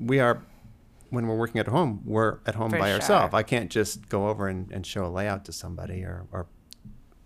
we 0.00 0.20
are, 0.20 0.42
when 1.10 1.26
we're 1.26 1.36
working 1.36 1.60
at 1.60 1.68
home, 1.68 2.02
we're 2.04 2.38
at 2.46 2.54
home 2.54 2.70
For 2.70 2.78
by 2.78 2.88
sure. 2.88 2.94
ourselves. 2.96 3.34
I 3.34 3.42
can't 3.42 3.70
just 3.70 4.08
go 4.08 4.28
over 4.28 4.48
and, 4.48 4.70
and 4.70 4.84
show 4.86 5.04
a 5.04 5.08
layout 5.08 5.44
to 5.46 5.52
somebody 5.52 6.02
or, 6.02 6.26
or 6.32 6.46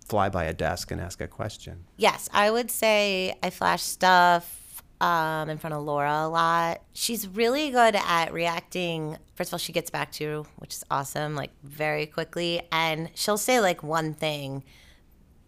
fly 0.06 0.28
by 0.28 0.44
a 0.44 0.52
desk 0.52 0.90
and 0.90 1.00
ask 1.00 1.20
a 1.20 1.28
question. 1.28 1.84
Yes, 1.96 2.28
I 2.32 2.50
would 2.50 2.70
say 2.70 3.34
I 3.42 3.50
flash 3.50 3.82
stuff 3.82 4.82
um, 5.00 5.48
in 5.48 5.56
front 5.58 5.74
of 5.74 5.82
Laura 5.82 6.26
a 6.26 6.28
lot. 6.28 6.82
She's 6.92 7.26
really 7.26 7.70
good 7.70 7.96
at 7.96 8.32
reacting. 8.32 9.16
First 9.34 9.50
of 9.50 9.54
all, 9.54 9.58
she 9.58 9.72
gets 9.72 9.90
back 9.90 10.12
to 10.12 10.24
you, 10.24 10.46
which 10.56 10.74
is 10.74 10.84
awesome, 10.90 11.34
like 11.34 11.52
very 11.62 12.06
quickly. 12.06 12.62
And 12.70 13.10
she'll 13.14 13.38
say 13.38 13.60
like 13.60 13.82
one 13.82 14.12
thing 14.12 14.64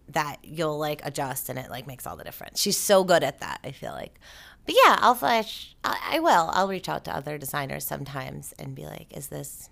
that 0.08 0.38
you'll 0.42 0.78
like 0.78 1.04
adjust 1.04 1.48
and 1.48 1.58
it 1.58 1.70
like 1.70 1.86
makes 1.86 2.06
all 2.06 2.16
the 2.16 2.24
difference. 2.24 2.60
She's 2.60 2.78
so 2.78 3.04
good 3.04 3.22
at 3.22 3.40
that, 3.40 3.60
I 3.64 3.72
feel 3.72 3.92
like. 3.92 4.18
But 4.64 4.74
yeah, 4.84 4.96
I'll 5.00 5.14
flash, 5.14 5.74
I, 5.84 5.98
I 6.12 6.18
will. 6.20 6.50
I'll 6.52 6.68
reach 6.68 6.88
out 6.88 7.04
to 7.06 7.14
other 7.16 7.36
designers 7.38 7.84
sometimes 7.84 8.54
and 8.58 8.74
be 8.74 8.84
like, 8.86 9.06
is 9.16 9.26
this, 9.28 9.68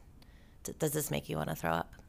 does 0.78 0.92
this 0.92 1.10
make 1.10 1.28
you 1.28 1.36
want 1.36 1.48
to 1.50 1.54
throw 1.56 1.70
up? 1.72 1.92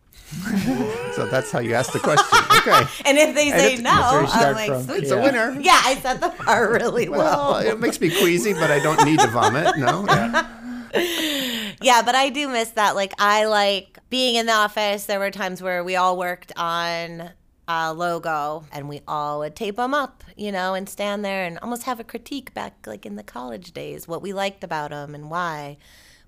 So 1.16 1.26
that's 1.26 1.52
how 1.52 1.60
you 1.60 1.74
ask 1.74 1.92
the 1.94 2.00
question. 2.00 2.40
Okay. 2.60 2.84
And 3.06 3.18
if 3.18 3.36
they 3.36 3.50
say 3.50 3.76
no, 3.78 3.84
that's 3.92 4.12
where 4.14 4.22
you 4.24 4.48
I'm 4.50 4.56
like, 4.56 4.68
from. 4.70 4.84
sweet. 4.84 5.04
It's 5.04 5.12
a 5.12 5.22
winner. 5.22 5.58
Yeah, 5.60 5.80
I 5.84 5.96
set 5.96 6.22
the 6.22 6.34
bar 6.44 6.72
really 6.72 7.10
Well, 7.10 7.52
well. 7.54 7.58
it 7.58 7.80
makes 7.80 8.00
me 8.00 8.10
queasy, 8.10 8.54
but 8.54 8.72
I 8.72 8.80
don't 8.80 9.04
need 9.06 9.20
to 9.20 9.28
vomit. 9.28 9.78
No. 9.78 10.06
Yeah. 10.94 11.72
Yeah, 11.82 12.02
but 12.04 12.16
I 12.16 12.30
do 12.30 12.48
miss 12.50 12.70
that. 12.72 12.96
Like, 12.96 13.14
I 13.18 13.46
like 13.46 13.98
being 14.10 14.36
in 14.36 14.46
the 14.46 14.52
office. 14.54 15.06
There 15.06 15.20
were 15.20 15.32
times 15.32 15.62
where 15.62 15.84
we 15.84 15.96
all 15.96 16.18
worked 16.18 16.52
on 16.58 17.30
a 17.72 17.94
logo 17.94 18.66
and 18.72 18.90
we 18.90 19.02
all 19.08 19.40
would 19.40 19.56
tape 19.56 19.78
them 19.78 19.94
up, 19.94 20.24
you 20.36 20.52
know, 20.52 20.74
and 20.74 20.90
stand 20.90 21.24
there 21.24 21.46
and 21.46 21.58
almost 21.60 21.84
have 21.84 22.00
a 22.00 22.04
critique 22.04 22.54
back, 22.54 22.86
like 22.86 23.06
in 23.06 23.16
the 23.16 23.24
college 23.24 23.72
days, 23.72 24.08
what 24.08 24.22
we 24.22 24.34
liked 24.34 24.64
about 24.64 24.90
them 24.90 25.16
and 25.16 25.30
why, 25.32 25.78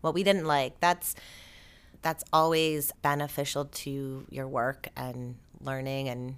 what 0.02 0.14
we 0.14 0.24
didn't 0.24 0.46
like. 0.46 0.80
That's 0.80 1.16
that's 2.02 2.24
always 2.34 2.92
beneficial 3.02 3.66
to 3.66 4.26
your 4.30 4.48
work 4.48 4.88
and 4.96 5.36
learning 5.62 6.10
and 6.10 6.36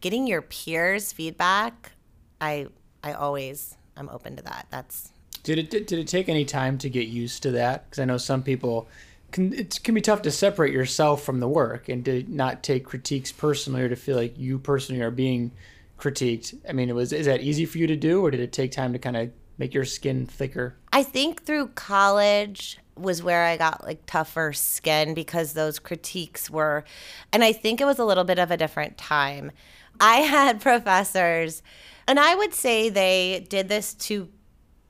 getting 0.00 0.26
your 0.26 0.42
peers 0.42 1.12
feedback. 1.12 1.92
I 2.40 2.66
I 3.04 3.12
always 3.12 3.76
I'm 3.96 4.08
open 4.08 4.36
to 4.36 4.42
that. 4.42 4.66
That's 4.70 5.10
Did 5.44 5.58
it 5.58 5.70
did 5.70 5.92
it 5.92 6.08
take 6.08 6.28
any 6.28 6.44
time 6.44 6.78
to 6.78 6.90
get 6.90 7.06
used 7.08 7.42
to 7.44 7.52
that? 7.52 7.84
Because 7.84 8.00
I 8.00 8.04
know 8.04 8.18
some 8.18 8.42
people 8.42 8.88
can 9.36 9.52
it 9.52 9.78
can 9.84 9.94
be 9.94 10.00
tough 10.00 10.22
to 10.22 10.30
separate 10.30 10.72
yourself 10.72 11.22
from 11.22 11.40
the 11.40 11.48
work 11.48 11.88
and 11.88 12.04
to 12.06 12.24
not 12.26 12.62
take 12.62 12.86
critiques 12.86 13.30
personally 13.30 13.82
or 13.82 13.88
to 13.88 13.94
feel 13.94 14.16
like 14.16 14.36
you 14.38 14.58
personally 14.58 15.02
are 15.02 15.10
being 15.10 15.52
critiqued. 15.98 16.58
I 16.68 16.72
mean, 16.72 16.88
it 16.88 16.94
was 16.94 17.12
is 17.12 17.26
that 17.26 17.42
easy 17.42 17.66
for 17.66 17.78
you 17.78 17.86
to 17.86 17.96
do, 17.96 18.24
or 18.24 18.30
did 18.30 18.40
it 18.40 18.52
take 18.52 18.72
time 18.72 18.94
to 18.94 18.98
kind 18.98 19.16
of 19.16 19.30
make 19.58 19.74
your 19.74 19.84
skin 19.84 20.26
thicker? 20.26 20.76
I 20.92 21.02
think 21.02 21.44
through 21.44 21.68
college 21.68 22.78
was 22.96 23.22
where 23.22 23.44
I 23.44 23.58
got 23.58 23.84
like 23.84 24.06
tougher 24.06 24.54
skin 24.54 25.12
because 25.12 25.52
those 25.52 25.78
critiques 25.78 26.48
were, 26.50 26.84
and 27.30 27.44
I 27.44 27.52
think 27.52 27.80
it 27.80 27.84
was 27.84 27.98
a 27.98 28.04
little 28.04 28.24
bit 28.24 28.38
of 28.38 28.50
a 28.50 28.56
different 28.56 28.96
time. 28.96 29.52
I 30.00 30.16
had 30.36 30.62
professors, 30.62 31.62
and 32.08 32.18
I 32.18 32.34
would 32.34 32.54
say 32.54 32.88
they 32.88 33.46
did 33.50 33.68
this 33.68 33.92
to 33.94 34.30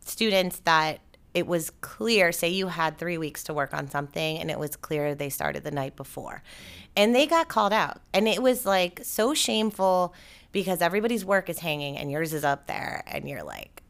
students 0.00 0.60
that 0.60 1.00
it 1.36 1.46
was 1.46 1.70
clear, 1.82 2.32
say 2.32 2.48
you 2.48 2.66
had 2.66 2.98
three 2.98 3.18
weeks 3.18 3.44
to 3.44 3.54
work 3.54 3.74
on 3.74 3.88
something, 3.90 4.38
and 4.38 4.50
it 4.50 4.58
was 4.58 4.74
clear 4.74 5.14
they 5.14 5.28
started 5.28 5.62
the 5.64 5.70
night 5.70 5.94
before. 5.94 6.42
And 6.96 7.14
they 7.14 7.26
got 7.26 7.48
called 7.48 7.72
out. 7.72 8.00
And 8.12 8.26
it 8.26 8.42
was 8.42 8.66
like 8.66 9.00
so 9.04 9.34
shameful 9.34 10.14
because 10.50 10.80
everybody's 10.80 11.24
work 11.24 11.50
is 11.50 11.58
hanging 11.58 11.98
and 11.98 12.10
yours 12.10 12.32
is 12.32 12.42
up 12.42 12.66
there, 12.66 13.04
and 13.06 13.28
you're 13.28 13.44
like, 13.44 13.82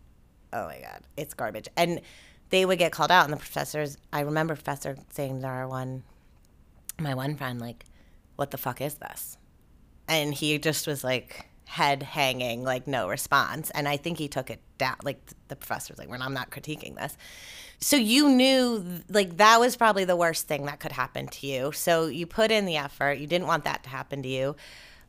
oh 0.52 0.66
my 0.66 0.80
god 0.80 1.02
it's 1.16 1.34
garbage 1.34 1.68
and 1.76 2.00
they 2.50 2.64
would 2.64 2.78
get 2.78 2.92
called 2.92 3.10
out 3.10 3.24
and 3.24 3.32
the 3.32 3.36
professors 3.36 3.98
i 4.12 4.20
remember 4.20 4.54
professor 4.54 4.96
saying 5.10 5.40
to 5.40 5.46
our 5.46 5.68
one 5.68 6.02
my 6.98 7.14
one 7.14 7.36
friend 7.36 7.60
like 7.60 7.84
what 8.36 8.50
the 8.50 8.58
fuck 8.58 8.80
is 8.80 8.94
this 8.94 9.36
and 10.08 10.34
he 10.34 10.58
just 10.58 10.86
was 10.86 11.02
like 11.02 11.48
head 11.66 12.02
hanging 12.02 12.64
like 12.64 12.86
no 12.86 13.08
response. 13.08 13.70
And 13.70 13.86
i 13.86 13.96
think 13.96 14.18
he 14.18 14.28
took 14.28 14.50
it 14.50 14.60
down 14.78 14.96
like 15.04 15.20
the 15.48 15.56
professor 15.56 15.92
was 15.92 15.98
like 15.98 16.08
well 16.08 16.22
i'm 16.22 16.34
not 16.34 16.50
critiquing 16.50 16.96
this. 16.96 17.16
So 17.78 17.96
you 17.96 18.28
knew 18.30 19.02
like 19.08 19.36
that 19.36 19.60
was 19.60 19.76
probably 19.76 20.04
the 20.04 20.16
worst 20.16 20.48
thing 20.48 20.64
that 20.66 20.80
could 20.80 20.92
happen 20.92 21.26
to 21.28 21.46
you. 21.46 21.72
So 21.72 22.06
you 22.06 22.26
put 22.26 22.50
in 22.50 22.64
the 22.64 22.76
effort. 22.76 23.18
You 23.18 23.26
didn't 23.26 23.46
want 23.46 23.64
that 23.64 23.82
to 23.82 23.90
happen 23.90 24.22
to 24.22 24.28
you. 24.28 24.56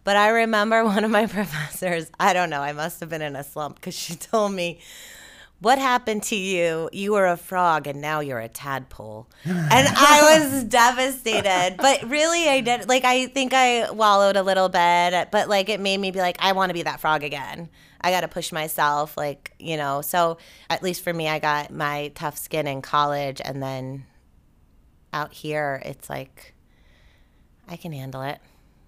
But 0.04 0.16
I 0.16 0.30
remember 0.30 0.86
one 0.96 1.04
of 1.04 1.12
my 1.12 1.26
professors, 1.40 2.10
I 2.20 2.34
don't 2.34 2.50
know, 2.50 2.62
I 2.62 2.74
must 2.74 3.00
have 3.02 3.10
been 3.10 3.22
in 3.22 3.36
a 3.36 3.44
slump 3.44 3.76
because 3.76 3.94
she 3.94 4.16
told 4.16 4.54
me, 4.54 4.80
what 5.60 5.80
happened 5.80 6.24
to 6.24 6.36
you? 6.36 6.90
You 6.94 7.14
were 7.14 7.26
a 7.26 7.38
frog 7.38 7.88
and 7.88 8.00
now 8.00 8.20
you're 8.20 8.40
a 8.40 8.48
tadpole. 8.48 9.28
And 9.46 9.88
I 9.90 10.40
was 10.40 10.64
devastated. 10.66 11.78
But 11.78 12.04
really, 12.04 12.48
I 12.48 12.62
did. 12.62 12.88
Like, 12.88 13.04
I 13.04 13.28
think 13.28 13.54
I 13.54 13.90
wallowed 13.92 14.36
a 14.36 14.44
little 14.44 14.70
bit, 14.70 15.30
but 15.32 15.50
like, 15.50 15.70
it 15.70 15.80
made 15.80 16.00
me 16.00 16.12
be 16.12 16.20
like, 16.20 16.38
I 16.40 16.52
want 16.52 16.70
to 16.70 16.74
be 16.74 16.84
that 16.84 17.00
frog 17.00 17.24
again. 17.24 17.70
I 18.00 18.12
got 18.12 18.22
to 18.22 18.28
push 18.28 18.52
myself, 18.52 19.18
like, 19.18 19.54
you 19.60 19.76
know. 19.76 20.02
So, 20.02 20.38
at 20.70 20.84
least 20.84 21.04
for 21.04 21.12
me, 21.12 21.28
I 21.28 21.40
got 21.40 21.72
my 21.72 22.12
tough 22.14 22.38
skin 22.38 22.68
in 22.68 22.82
college. 22.82 23.42
And 23.44 23.62
then 23.62 24.06
out 25.12 25.34
here, 25.34 25.82
it's 25.84 26.10
like, 26.10 26.54
I 27.68 27.76
can 27.76 27.92
handle 27.92 28.22
it. 28.22 28.40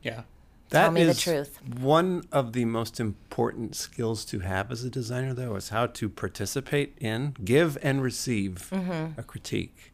Yeah. 0.03 0.21
Tell 0.69 0.91
me 0.91 1.03
the 1.03 1.13
truth. 1.13 1.60
One 1.79 2.23
of 2.32 2.53
the 2.53 2.65
most 2.65 2.99
important 2.99 3.75
skills 3.75 4.23
to 4.25 4.39
have 4.39 4.71
as 4.71 4.84
a 4.84 4.89
designer, 4.89 5.34
though, 5.34 5.55
is 5.55 5.69
how 5.69 5.88
to 5.88 6.10
participate 6.10 6.95
in, 6.99 7.36
give, 7.43 7.77
and 7.82 8.01
receive 8.01 8.69
Mm-hmm. 8.71 9.19
a 9.19 9.23
critique. 9.23 9.93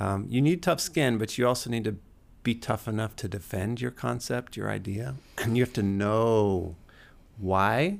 Um, 0.00 0.26
you 0.28 0.40
need 0.40 0.62
tough 0.62 0.80
skin, 0.80 1.18
but 1.18 1.36
you 1.38 1.46
also 1.46 1.68
need 1.70 1.84
to 1.84 1.96
be 2.42 2.54
tough 2.54 2.86
enough 2.88 3.16
to 3.16 3.28
defend 3.28 3.80
your 3.80 3.90
concept, 3.90 4.56
your 4.56 4.70
idea, 4.70 5.16
and 5.38 5.56
you 5.56 5.62
have 5.64 5.72
to 5.74 5.82
know 5.82 6.76
why 7.36 7.98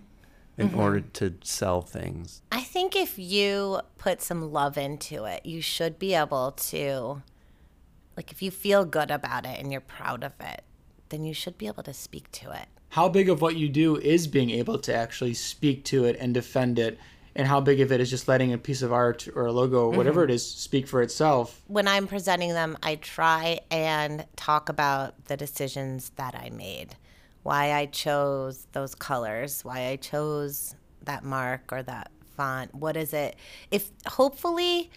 in 0.57 0.71
Mm-hmm. 0.71 0.81
order 0.81 1.01
to 1.01 1.35
sell 1.44 1.83
things. 1.83 2.42
I 2.51 2.62
think 2.62 2.97
if 2.97 3.16
you 3.18 3.81
put 3.99 4.21
some 4.23 4.51
love 4.53 4.77
into 4.77 5.25
it, 5.25 5.47
you 5.47 5.61
should 5.61 5.99
be 6.01 6.14
able 6.14 6.51
to, 6.53 7.23
like, 8.16 8.33
if 8.33 8.42
you 8.42 8.51
feel 8.51 8.85
good 8.85 9.11
about 9.12 9.44
it 9.47 9.61
and 9.61 9.71
you're 9.71 9.81
proud 9.81 10.25
of 10.25 10.33
it, 10.40 10.62
then 11.11 11.25
you 11.25 11.35
should 11.35 11.59
be 11.59 11.66
able 11.66 11.83
to 11.83 11.94
speak 11.94 12.31
to 12.33 12.51
it. 12.53 12.66
How 12.90 13.09
big 13.09 13.29
of 13.29 13.42
what 13.42 13.57
you 13.57 13.68
do 13.68 13.97
is 13.97 14.27
being 14.27 14.51
able 14.51 14.79
to 14.79 14.94
actually 14.94 15.35
speak 15.35 15.85
to 15.85 16.05
it 16.05 16.16
and 16.18 16.33
defend 16.33 16.79
it, 16.79 16.99
and 17.35 17.47
how 17.47 17.61
big 17.61 17.81
of 17.81 17.92
it 17.92 18.01
is 18.01 18.11
just 18.11 18.27
letting 18.27 18.53
a 18.53 18.59
piece 18.59 18.83
of 18.83 18.92
art 18.92 19.29
or 19.35 19.47
a 19.47 19.53
logo 19.53 19.85
or 19.85 19.90
whatever 19.90 20.25
it 20.25 20.31
is 20.31 20.44
speak 20.44 20.88
for 20.88 21.03
itself? 21.03 21.62
When 21.68 21.87
I'm 21.87 22.07
presenting 22.07 22.55
them, 22.55 22.77
I 22.83 22.97
try 22.97 23.61
and 23.71 24.27
talk 24.37 24.68
about 24.68 25.27
the 25.27 25.37
decisions 25.37 26.11
that 26.16 26.35
I 26.35 26.51
made, 26.51 26.97
why 27.42 27.73
I 27.73 27.87
chose 27.87 28.66
those 28.73 28.94
colors, 28.94 29.64
why 29.64 29.88
I 29.88 29.97
chose 29.97 30.75
that 31.05 31.25
mark 31.25 31.73
or 31.73 31.83
that 31.83 32.11
font. 32.37 32.75
What 32.75 32.97
is 32.97 33.12
it? 33.12 33.37
If 33.71 33.90
hopefully, 34.07 34.90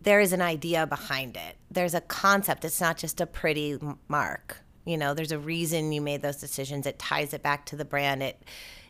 there 0.00 0.20
is 0.20 0.32
an 0.32 0.42
idea 0.42 0.86
behind 0.86 1.36
it. 1.36 1.56
There's 1.70 1.94
a 1.94 2.00
concept. 2.00 2.64
It's 2.64 2.80
not 2.80 2.98
just 2.98 3.20
a 3.20 3.26
pretty 3.26 3.78
mark. 4.08 4.58
You 4.84 4.96
know, 4.96 5.14
there's 5.14 5.32
a 5.32 5.38
reason 5.38 5.92
you 5.92 6.00
made 6.00 6.22
those 6.22 6.36
decisions. 6.36 6.86
It 6.86 6.98
ties 6.98 7.32
it 7.32 7.42
back 7.42 7.66
to 7.66 7.76
the 7.76 7.84
brand. 7.84 8.22
It 8.22 8.42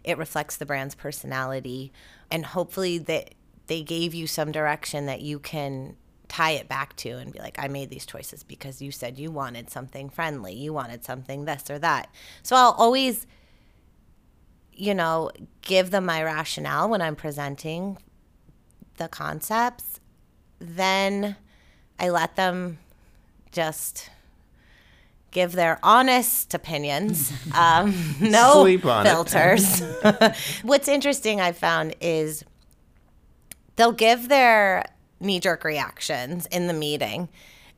it 0.05 0.19
reflects 0.19 0.57
the 0.57 0.67
brand's 0.67 0.95
personality, 0.95 1.93
and 2.31 2.45
hopefully 2.45 2.99
that 2.99 3.35
they 3.69 3.83
gave 3.83 4.15
you 4.15 4.27
some 4.27 4.51
direction 4.51 5.07
that 5.07 5.21
you 5.21 5.39
can 5.39 5.97
tie 6.29 6.53
it 6.53 6.67
back 6.67 6.97
to 6.97 7.11
and 7.11 7.33
be 7.33 7.39
like, 7.39 7.59
I 7.59 7.69
made 7.69 7.91
these 7.91 8.07
choices 8.07 8.43
because 8.43 8.83
you 8.83 8.91
said 8.91 9.19
you 9.19 9.31
wanted 9.31 9.71
something 9.71 10.09
friendly, 10.09 10.55
you 10.55 10.73
wanted 10.73 11.05
something 11.05 11.45
this 11.45 11.71
or 11.71 11.79
that. 11.79 12.13
So 12.43 12.57
I'll 12.57 12.73
always, 12.73 13.27
you 14.73 14.95
know, 14.95 15.31
give 15.61 15.91
them 15.91 16.07
my 16.07 16.25
rationale 16.25 16.89
when 16.89 17.03
I'm 17.03 17.17
presenting 17.17 17.99
the 18.97 19.09
concepts 19.09 20.01
then 20.63 21.37
I 21.99 22.11
let 22.11 22.37
them 22.37 22.79
just 23.51 24.11
give 25.33 25.53
their 25.53 25.79
honest 25.83 26.55
opinions. 26.55 27.33
Um, 27.55 27.93
no 28.21 28.63
Sleep 28.63 28.85
on 28.87 29.07
it. 29.07 29.11
filters. 29.11 29.81
What's 30.63 30.89
interesting 30.89 31.41
I 31.41 31.53
found 31.53 31.95
is 32.01 32.45
they'll 33.77 33.93
give 33.93 34.29
their 34.29 34.85
knee 35.21 35.41
jerk 35.41 35.65
reactions 35.65 36.47
in 36.47 36.67
the 36.67 36.73
meeting. 36.73 37.29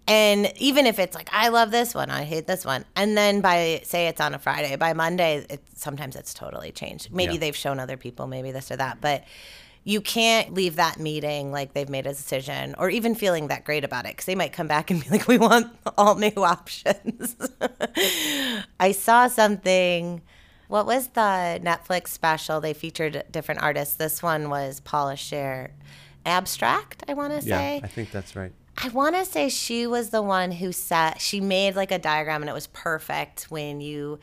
And 0.06 0.52
even 0.58 0.86
if 0.86 0.98
it's 0.98 1.14
like, 1.16 1.28
I 1.32 1.48
love 1.48 1.70
this 1.70 1.94
one, 1.94 2.10
I 2.10 2.24
hate 2.24 2.46
this 2.46 2.64
one. 2.64 2.84
And 2.94 3.16
then 3.16 3.40
by, 3.40 3.80
say 3.84 4.06
it's 4.08 4.20
on 4.20 4.34
a 4.34 4.38
Friday, 4.38 4.76
by 4.76 4.92
Monday, 4.92 5.46
it, 5.48 5.62
sometimes 5.74 6.14
it's 6.14 6.34
totally 6.34 6.72
changed. 6.72 7.10
Maybe 7.12 7.34
Yeah. 7.34 7.40
they've 7.40 7.56
shown 7.56 7.80
other 7.80 7.96
people, 7.96 8.26
maybe 8.26 8.52
this 8.52 8.70
or 8.70 8.76
that. 8.76 9.00
But 9.00 9.24
you 9.84 10.00
can't 10.00 10.54
leave 10.54 10.76
that 10.76 10.98
meeting 10.98 11.52
like 11.52 11.74
they've 11.74 11.90
made 11.90 12.06
a 12.06 12.10
decision 12.14 12.74
or 12.78 12.88
even 12.88 13.14
feeling 13.14 13.48
that 13.48 13.64
great 13.64 13.84
about 13.84 14.06
it 14.06 14.12
because 14.12 14.24
they 14.24 14.34
might 14.34 14.52
come 14.52 14.66
back 14.66 14.90
and 14.90 15.02
be 15.02 15.10
like, 15.10 15.28
we 15.28 15.36
want 15.36 15.76
all 15.98 16.14
new 16.14 16.32
options. 16.36 17.36
I 18.80 18.92
saw 18.92 19.28
something. 19.28 20.22
What 20.68 20.86
was 20.86 21.08
the 21.08 21.60
Netflix 21.62 22.08
special? 22.08 22.62
They 22.62 22.72
featured 22.72 23.24
different 23.30 23.62
artists. 23.62 23.96
This 23.96 24.22
one 24.22 24.48
was 24.48 24.80
Paula 24.80 25.14
Scher. 25.14 25.70
Abstract, 26.26 27.04
I 27.06 27.12
want 27.12 27.38
to 27.38 27.46
Yeah, 27.46 27.58
say. 27.58 27.80
I 27.84 27.86
think 27.86 28.10
that's 28.10 28.34
right. 28.34 28.52
I 28.78 28.88
want 28.88 29.14
to 29.14 29.26
say 29.26 29.50
she 29.50 29.86
was 29.86 30.08
the 30.08 30.22
one 30.22 30.50
who 30.50 30.72
set, 30.72 31.20
she 31.20 31.40
made 31.40 31.76
like 31.76 31.92
a 31.92 31.98
diagram 31.98 32.42
and 32.42 32.48
it 32.48 32.54
was 32.54 32.66
perfect 32.68 33.50
when 33.50 33.82
you 33.82 34.18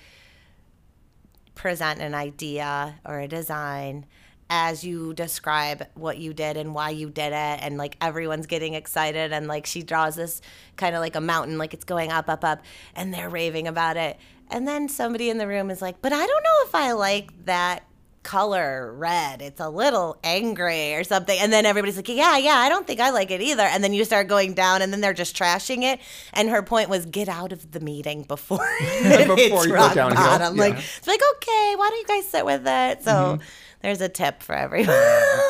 present 1.54 2.02
an 2.02 2.15
idea 2.15 3.00
or 3.06 3.19
a 3.19 3.28
design 3.28 4.08
as 4.54 4.84
you 4.84 5.14
describe 5.14 5.88
what 5.94 6.18
you 6.18 6.34
did 6.34 6.58
and 6.58 6.76
why 6.76 6.90
you 6.90 7.10
did 7.10 7.32
it 7.32 7.60
and 7.64 7.78
like 7.78 7.96
everyone's 8.02 8.48
getting 8.48 8.74
excited 8.74 9.32
and 9.32 9.48
like 9.48 9.66
she 9.66 9.82
draws 9.82 10.16
this 10.18 10.42
kind 10.76 10.94
of 10.94 11.00
like 11.00 11.16
a 11.16 11.22
mountain 11.22 11.58
like 11.58 11.74
it's 11.74 11.86
going 11.86 12.12
up 12.12 12.28
up 12.28 12.44
up 12.44 12.62
and 12.94 13.14
they're 13.14 13.30
raving 13.30 13.66
about 13.66 13.96
it. 13.96 14.20
And 14.50 14.68
then 14.68 14.90
somebody 14.90 15.30
in 15.30 15.38
the 15.38 15.48
room 15.48 15.72
is 15.72 15.82
like 15.82 16.02
but 16.02 16.12
i 16.12 16.28
don't 16.28 16.44
know 16.44 16.58
if 16.66 16.76
i 16.76 16.92
like 16.92 17.46
that 17.46 17.84
color 18.24 18.94
red. 18.94 19.42
It's 19.42 19.60
a 19.60 19.70
little 19.70 20.16
angry 20.24 20.94
or 20.94 21.04
something. 21.04 21.36
And 21.40 21.52
then 21.52 21.66
everybody's 21.66 21.96
like 21.96 22.08
yeah 22.10 22.38
yeah 22.38 22.58
i 22.58 22.70
don't 22.70 22.86
think 22.86 23.00
i 23.00 23.10
like 23.10 23.32
it 23.32 23.42
either. 23.42 23.64
And 23.64 23.84
then 23.84 23.94
you 23.94 24.04
start 24.06 24.28
going 24.28 24.54
down 24.54 24.82
and 24.82 24.92
then 24.94 25.02
they're 25.02 25.14
just 25.14 25.36
trashing 25.36 25.84
it. 25.84 26.00
And 26.34 26.50
her 26.50 26.62
point 26.62 26.90
was 26.90 27.06
get 27.06 27.30
out 27.30 27.52
of 27.52 27.72
the 27.72 27.80
meeting 27.80 28.24
before 28.24 28.58
Before 29.02 29.38
you 29.40 29.50
go 29.50 29.74
rock 29.74 29.96
downhill, 29.96 30.18
bottom. 30.18 30.56
like 30.58 30.74
yeah. 30.74 30.80
Mm-hmm. 30.80 30.98
it's 31.00 31.08
like 31.08 31.22
okay 31.38 31.74
why 31.78 31.90
don't 31.90 32.00
you 32.00 32.06
guys 32.06 32.28
sit 32.30 32.46
with 32.46 32.64
it? 32.68 33.04
So 33.04 33.40
there's 33.82 34.02
a 34.02 34.10
tip 34.10 34.41
for 34.44 34.54
everyone 34.56 34.96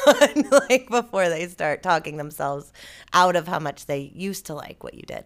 like 0.69 0.89
before 0.89 1.29
they 1.29 1.47
start 1.47 1.83
talking 1.83 2.17
themselves 2.17 2.71
out 3.13 3.35
of 3.35 3.47
how 3.47 3.59
much 3.59 3.85
they 3.85 4.11
used 4.13 4.45
to 4.45 4.53
like 4.53 4.83
what 4.83 4.93
you 4.93 5.03
did 5.03 5.25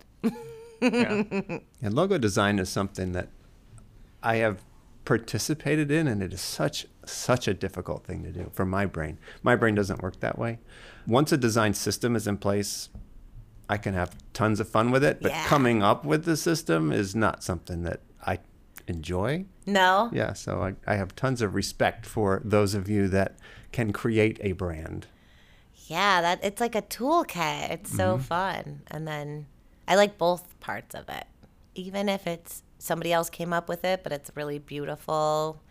yeah. 0.81 1.23
And 1.81 1.93
logo 1.93 2.17
design 2.17 2.59
is 2.59 2.69
something 2.69 3.13
that 3.13 3.29
I 4.21 4.35
have 4.37 4.61
participated 5.05 5.89
in, 5.89 6.07
and 6.07 6.21
it 6.21 6.33
is 6.33 6.41
such 6.41 6.85
such 7.05 7.47
a 7.47 7.53
difficult 7.53 8.05
thing 8.05 8.23
to 8.23 8.31
do 8.31 8.51
for 8.53 8.65
my 8.65 8.85
brain. 8.85 9.17
My 9.41 9.55
brain 9.55 9.73
doesn't 9.75 10.01
work 10.01 10.19
that 10.19 10.37
way. 10.37 10.59
Once 11.07 11.31
a 11.31 11.37
design 11.37 11.73
system 11.75 12.15
is 12.15 12.27
in 12.27 12.37
place, 12.37 12.89
I 13.69 13.77
can 13.77 13.93
have 13.93 14.15
tons 14.33 14.59
of 14.59 14.67
fun 14.67 14.91
with 14.91 15.03
it. 15.03 15.21
But 15.21 15.31
Yeah. 15.31 15.45
coming 15.45 15.81
up 15.81 16.03
with 16.05 16.25
the 16.25 16.35
system 16.35 16.91
is 16.91 17.15
not 17.15 17.43
something 17.43 17.83
that 17.83 18.01
enjoy. 18.87 19.45
no 19.65 20.09
Yeah, 20.13 20.33
so 20.33 20.61
I, 20.61 20.75
I 20.91 20.95
have 20.95 21.15
tons 21.15 21.41
of 21.41 21.55
respect 21.55 22.05
for 22.05 22.41
those 22.43 22.73
of 22.73 22.89
you 22.89 23.07
that 23.09 23.37
can 23.71 23.91
create 23.93 24.39
a 24.41 24.53
brand. 24.53 25.07
Yeah, 25.87 26.21
that 26.21 26.39
it's 26.43 26.61
like 26.61 26.75
a 26.75 26.81
toolkit. 26.81 27.71
It's 27.71 27.91
so 27.91 28.13
mm-hmm. 28.13 28.23
fun. 28.23 28.81
And 28.87 29.07
then 29.07 29.45
I 29.87 29.95
like 29.95 30.17
both 30.17 30.59
parts 30.59 30.95
of 30.95 31.09
it. 31.09 31.25
Even 31.75 32.09
if 32.09 32.25
it's 32.25 32.63
somebody 32.79 33.11
else 33.11 33.29
came 33.29 33.53
up 33.53 33.69
with 33.69 33.83
it, 33.83 34.01
but 34.03 34.11
it's 34.11 34.29
a 34.29 34.33
really 34.35 34.59
beautiful 34.59 35.61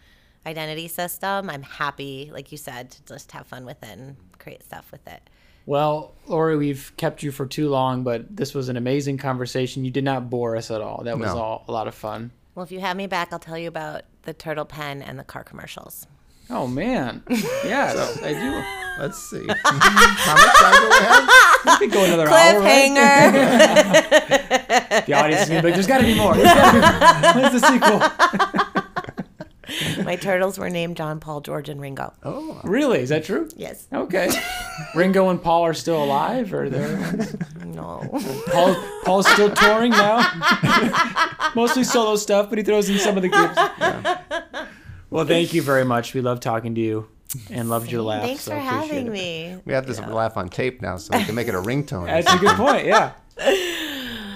identity 0.47 0.89
system, 0.89 1.49
I'm 1.49 1.63
happy, 1.63 2.31
like 2.33 2.53
you 2.53 2.59
said, 2.59 2.91
to 2.91 3.05
just 3.05 3.33
have 3.33 3.47
fun 3.47 3.65
with 3.65 3.83
it 3.83 3.99
and 3.99 4.17
create 4.39 4.63
stuff 4.63 4.91
with 4.93 5.07
it. 5.09 5.31
Well, 5.67 6.15
Lori, 6.27 6.57
we've 6.57 6.93
kept 6.97 7.23
you 7.23 7.33
for 7.33 7.47
too 7.47 7.71
long, 7.71 8.05
but 8.05 8.37
this 8.37 8.53
was 8.53 8.69
an 8.69 8.77
amazing 8.77 9.17
conversation. 9.17 9.85
You 9.85 9.91
did 9.91 10.05
not 10.05 10.29
bore 10.29 10.57
us 10.57 10.71
at 10.71 10.83
all. 10.83 11.03
That 11.05 11.19
was 11.19 11.33
No. 11.33 11.39
all 11.39 11.65
a 11.67 11.73
lot 11.73 11.89
of 11.89 11.95
fun. 11.95 12.33
Well, 12.55 12.63
if 12.65 12.71
you 12.73 12.81
have 12.81 12.97
me 12.97 13.07
back, 13.07 13.33
I'll 13.33 13.39
tell 13.39 13.59
you 13.59 13.69
about 13.69 14.03
the 14.23 14.33
turtle 14.33 14.65
pen 14.65 15.03
and 15.03 15.19
the 15.19 15.25
car 15.25 15.43
commercials. 15.45 16.07
Oh 16.51 16.67
man, 16.67 17.23
yes, 17.29 17.97
I 18.23 18.33
do. 18.35 18.63
Let's 19.03 19.19
see. 19.19 19.47
How 19.65 20.35
much 20.35 20.55
time 20.57 20.75
do 20.83 20.89
we 20.89 20.95
have? 21.07 21.81
We 21.81 21.87
could 21.87 21.93
go 21.95 22.05
another 22.05 22.29
hour. 22.29 22.61
Right? 22.61 22.91
Cliffhanger. 22.93 24.51
The 25.07 25.13
audience 25.15 25.43
is 25.43 25.49
gonna 25.49 25.63
be 25.63 25.69
like, 25.69 25.75
"There's 25.75 25.87
got 25.87 25.99
to 25.99 26.05
be 26.05 26.15
more. 26.15 26.35
There's 26.37 26.53
gotta 26.55 27.35
be- 27.35 27.41
When's 27.41 27.61
the 27.61 27.67
sequel?" 27.67 28.01
My 30.05 30.17
turtles 30.17 30.59
were 30.59 30.71
named 30.71 30.97
John, 30.97 31.21
Paul, 31.21 31.41
George, 31.41 31.69
and 31.69 31.81
Ringo. 31.81 32.13
Oh, 32.23 32.61
Really? 32.65 33.01
Is 33.01 33.09
that 33.09 33.25
true? 33.25 33.49
Yes. 33.57 33.87
Okay. 33.93 34.31
Ringo 34.95 35.29
and 35.31 35.43
Paul 35.43 35.63
are 35.63 35.75
still 35.75 36.03
alive, 36.03 36.53
or 36.53 36.69
they're 36.69 36.99
No. 37.65 38.09
Paul? 38.49 38.77
Paul's 39.05 39.29
still 39.29 39.51
touring 39.55 39.91
now. 39.91 40.25
Mostly 41.55 41.85
solo 41.85 42.17
stuff, 42.17 42.49
but 42.49 42.59
he 42.59 42.65
throws 42.65 42.89
in 42.89 42.99
some 42.99 43.17
of 43.17 43.23
the 43.23 43.29
groups. 43.29 43.57
Well, 45.11 45.25
thank 45.25 45.55
you 45.55 45.63
very 45.63 45.85
much. 45.85 46.15
We 46.15 46.21
love 46.21 46.41
talking 46.41 46.75
to 46.75 46.81
you, 46.81 47.09
and 47.51 47.69
loved 47.69 47.91
your 47.91 48.03
laugh. 48.03 48.23
Thanks 48.23 48.43
so 48.43 48.53
for 48.53 48.59
having 48.59 49.07
it. 49.07 49.13
me. 49.13 49.57
we 49.65 49.73
have 49.73 49.87
this 49.87 50.01
laugh 50.01 50.37
on 50.37 50.49
tape 50.49 50.83
now, 50.83 50.97
so 50.97 51.17
we 51.17 51.25
can 51.25 51.35
make 51.35 51.49
it 51.49 51.55
a 51.55 51.59
ringtone. 51.61 52.07
That's 52.07 52.33
a 52.33 52.39
good 52.39 52.57
point. 52.57 52.87
Yeah. 52.87 53.13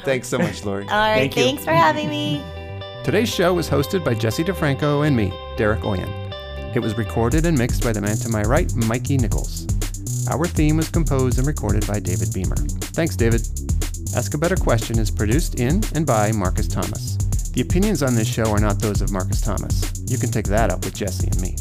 Thanks 0.04 0.28
so 0.28 0.38
much, 0.38 0.64
Lori. 0.64 0.84
All 0.84 0.90
right. 0.90 1.14
Thank 1.16 1.36
you. 1.36 1.42
thanks 1.42 1.64
for 1.64 1.72
having 1.72 2.08
me. 2.08 2.42
Today's 3.04 3.28
show 3.28 3.54
was 3.54 3.70
hosted 3.70 4.04
by 4.04 4.12
Jesse 4.12 4.44
DiFranco 4.44 5.06
and 5.06 5.16
me, 5.16 5.32
Derek 5.56 5.80
Oyen. 5.80 6.76
It 6.76 6.80
was 6.80 6.98
recorded 6.98 7.46
and 7.46 7.56
mixed 7.56 7.82
by 7.82 7.92
the 7.92 8.00
man 8.02 8.16
to 8.18 8.28
my 8.28 8.42
right, 8.42 8.70
Mikey 8.74 9.16
Nichols. 9.16 9.66
Our 10.30 10.46
theme 10.46 10.76
was 10.76 10.90
composed 10.90 11.38
and 11.38 11.46
recorded 11.46 11.86
by 11.86 12.00
David 12.00 12.28
Bemer. 12.28 12.70
Thanks, 12.92 13.16
David. 13.16 13.48
Ask 14.14 14.34
a 14.34 14.38
Better 14.38 14.56
Question 14.56 14.98
is 14.98 15.10
produced 15.10 15.58
in 15.58 15.82
and 15.94 16.06
by 16.06 16.32
Marcus 16.32 16.68
Thomas. 16.68 17.16
The 17.52 17.62
opinions 17.62 18.02
on 18.02 18.14
this 18.14 18.28
show 18.28 18.50
are 18.50 18.60
not 18.60 18.78
those 18.78 19.00
of 19.00 19.10
Marcus 19.10 19.40
Thomas. 19.40 20.02
You 20.06 20.18
can 20.18 20.30
take 20.30 20.46
that 20.46 20.70
up 20.70 20.84
with 20.84 20.94
Jesse 20.94 21.28
and 21.28 21.40
me. 21.40 21.56